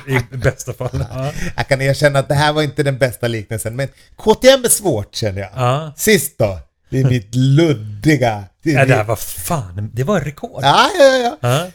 i, 0.08 0.14
i 0.34 0.38
bästa 0.38 0.74
fall. 0.74 0.90
Ja. 1.14 1.32
Jag 1.56 1.68
kan 1.68 1.82
erkänna 1.82 2.20
att 2.20 2.28
det 2.28 2.36
här 2.36 2.54
var 2.54 2.62
inte 2.62 2.84
den 2.84 2.98
bästa 2.98 3.28
liknelsen, 3.28 3.76
men 3.76 3.88
KTM 4.16 4.64
är 4.66 4.70
svårt 4.70 5.16
känner 5.16 5.42
jag. 5.42 5.50
Ja. 5.56 5.94
Sist 5.98 6.38
då, 6.38 6.60
det 6.90 7.00
är 7.00 7.06
mitt 7.10 7.36
luddiga... 7.36 8.44
Det 8.64 8.72
är 8.74 8.80
Ja, 8.80 8.86
det 8.86 8.96
här 8.96 9.04
var 9.04 9.16
fan, 9.16 9.90
det 9.94 10.04
var 10.04 10.20
rekord. 10.22 10.64
ja, 10.64 10.90
ja, 11.00 11.38
ja. 11.42 11.68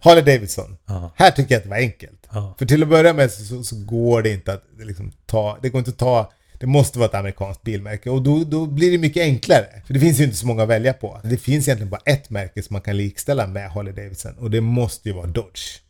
Harley 0.00 0.22
Davidson. 0.24 0.76
Ja. 0.86 1.12
Här 1.16 1.30
tycker 1.30 1.54
jag 1.54 1.58
att 1.58 1.64
det 1.64 1.70
var 1.70 1.76
enkelt. 1.76 2.28
Ja. 2.32 2.54
För 2.58 2.66
till 2.66 2.82
att 2.82 2.88
börja 2.88 3.12
med 3.12 3.30
så, 3.30 3.44
så, 3.44 3.62
så 3.62 3.76
går 3.76 4.22
det 4.22 4.30
inte 4.32 4.52
att 4.52 4.64
liksom, 4.78 5.12
ta... 5.26 5.58
Det 5.62 5.68
går 5.68 5.78
inte 5.78 5.90
att 5.90 5.98
ta... 5.98 6.32
Det 6.60 6.66
måste 6.66 6.98
vara 6.98 7.08
ett 7.08 7.14
amerikanskt 7.14 7.62
bilmärke 7.62 8.10
och 8.10 8.22
då, 8.22 8.44
då 8.44 8.66
blir 8.66 8.90
det 8.90 8.98
mycket 8.98 9.22
enklare. 9.22 9.66
För 9.86 9.94
det 9.94 10.00
finns 10.00 10.20
ju 10.20 10.24
inte 10.24 10.36
så 10.36 10.46
många 10.46 10.62
att 10.62 10.68
välja 10.68 10.92
på. 10.92 11.20
Det 11.24 11.36
finns 11.36 11.68
egentligen 11.68 11.90
bara 11.90 12.00
ett 12.04 12.30
märke 12.30 12.62
som 12.62 12.74
man 12.74 12.82
kan 12.82 12.96
likställa 12.96 13.46
med 13.46 13.70
Harley 13.70 13.92
Davidson 13.92 14.32
och 14.38 14.50
det 14.50 14.60
måste 14.60 15.08
ju 15.08 15.14
vara 15.14 15.26
Dodge. 15.26 15.80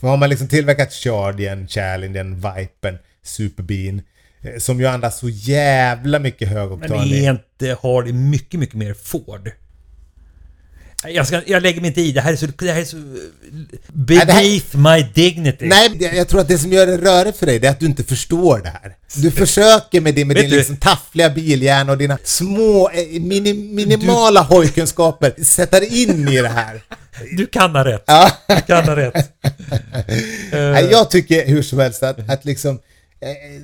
För 0.00 0.08
har 0.08 0.16
man 0.16 0.28
liksom 0.28 0.48
tillverkat 0.48 0.92
Chargen, 0.92 1.68
Challengen, 1.68 2.34
Vipen, 2.34 2.98
Superbean 3.22 4.02
eh, 4.40 4.58
som 4.58 4.80
ju 4.80 4.86
andas 4.86 5.18
så 5.18 5.28
jävla 5.28 6.18
mycket 6.18 6.48
Men 6.48 6.58
högoktanig. 6.58 7.24
är 7.24 7.30
inte 7.30 7.78
Harley 7.82 8.12
mycket, 8.12 8.60
mycket 8.60 8.76
mer 8.76 8.94
Ford? 8.94 9.50
Jag, 11.08 11.26
ska, 11.26 11.42
jag 11.46 11.62
lägger 11.62 11.80
mig 11.80 11.88
inte 11.88 12.00
i. 12.00 12.12
Det 12.12 12.20
här 12.20 12.32
är 12.32 12.36
så... 12.36 12.46
Det 12.46 12.72
här 12.72 12.80
är 12.80 12.84
så... 12.84 12.96
här- 12.96 13.30
Beneath 13.92 14.76
my 14.76 15.02
dignity. 15.14 15.66
Nej, 15.66 16.10
jag 16.16 16.28
tror 16.28 16.40
att 16.40 16.48
det 16.48 16.58
som 16.58 16.72
gör 16.72 16.86
det 16.86 16.96
rörigt 16.98 17.38
för 17.38 17.46
dig 17.46 17.58
det 17.58 17.66
är 17.66 17.70
att 17.70 17.80
du 17.80 17.86
inte 17.86 18.04
förstår 18.04 18.58
det 18.58 18.68
här. 18.68 18.94
Du 19.14 19.30
försöker 19.30 20.00
med, 20.00 20.14
det, 20.14 20.24
med 20.24 20.36
din 20.36 20.50
du- 20.50 20.56
liksom 20.56 20.76
taffliga 20.76 21.30
bilhjärna 21.30 21.92
och 21.92 21.98
dina 21.98 22.18
små, 22.24 22.90
eh, 22.90 23.20
mini, 23.20 23.54
minimala 23.54 24.40
hojkunskaper 24.42 25.44
sätta 25.44 25.80
dig 25.80 26.02
in 26.02 26.28
i 26.28 26.42
det 26.42 26.48
här. 26.48 26.80
Du 27.36 27.46
kan 27.46 27.70
ha 27.76 27.84
rätt. 27.84 28.04
Ja. 28.06 28.30
Du 28.48 28.60
kan 28.66 28.84
ha 28.84 28.96
rätt. 28.96 29.32
Nej, 30.52 30.88
jag 30.90 31.10
tycker 31.10 31.46
hur 31.46 31.62
som 31.62 31.78
helst 31.78 32.02
att, 32.02 32.30
att 32.30 32.44
liksom 32.44 32.78
eh, 33.20 33.60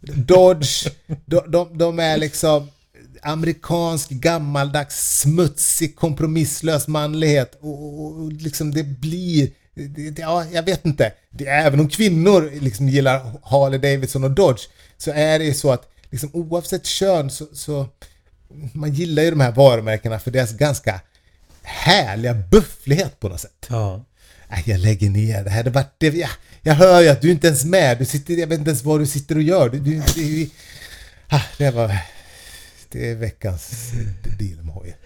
Dodge, 0.00 0.86
de, 1.26 1.42
de, 1.50 1.78
de 1.78 1.98
är 1.98 2.16
liksom 2.16 2.70
amerikansk, 3.22 4.10
gammaldags, 4.10 5.20
smutsig, 5.20 5.96
kompromisslös 5.96 6.88
manlighet 6.88 7.58
och, 7.60 8.00
och, 8.00 8.20
och 8.20 8.32
liksom 8.32 8.70
det 8.70 8.84
blir 8.84 9.50
det, 9.86 10.18
ja, 10.18 10.44
jag 10.52 10.62
vet 10.62 10.84
inte. 10.84 11.12
Det, 11.30 11.46
även 11.46 11.80
om 11.80 11.88
kvinnor 11.88 12.50
liksom 12.60 12.88
gillar 12.88 13.32
Harley 13.42 13.78
Davidson 13.78 14.24
och 14.24 14.30
Dodge 14.30 14.68
så 14.96 15.10
är 15.10 15.38
det 15.38 15.44
ju 15.44 15.54
så 15.54 15.72
att 15.72 15.88
liksom, 16.10 16.30
oavsett 16.32 16.86
kön 16.86 17.30
så, 17.30 17.46
så 17.52 17.86
man 18.72 18.92
gillar 18.92 19.22
ju 19.22 19.30
de 19.30 19.40
här 19.40 19.52
varumärkena 19.52 20.18
för 20.18 20.30
deras 20.30 20.52
ganska 20.52 21.00
härliga 21.62 22.34
bufflighet 22.34 23.20
på 23.20 23.28
något 23.28 23.40
sätt. 23.40 23.66
Ja. 23.68 24.04
Nej, 24.50 24.62
jag 24.66 24.80
lägger 24.80 25.10
ner 25.10 25.44
det 25.44 25.50
här. 25.50 25.64
Det 25.64 25.70
vart 25.70 25.94
det, 25.98 26.06
jag, 26.06 26.30
jag 26.62 26.74
hör 26.74 27.00
ju 27.00 27.08
att 27.08 27.20
du 27.20 27.30
inte 27.30 27.46
ens 27.46 27.64
är 27.64 27.68
med. 27.68 27.98
Du 27.98 28.04
sitter, 28.04 28.34
jag 28.34 28.46
vet 28.46 28.58
inte 28.58 28.70
ens 28.70 28.84
vad 28.84 29.00
du 29.00 29.06
sitter 29.06 29.36
och 29.36 29.42
gör. 29.42 29.68
Du, 29.68 29.78
du, 29.78 30.02
det, 30.14 30.50
ah, 31.28 31.42
det 31.58 31.70
var... 31.70 31.98
Det 32.90 33.10
är 33.10 33.14
veckans 33.14 33.92
deal 34.38 34.64
med 34.64 34.74
hojen. 34.74 34.96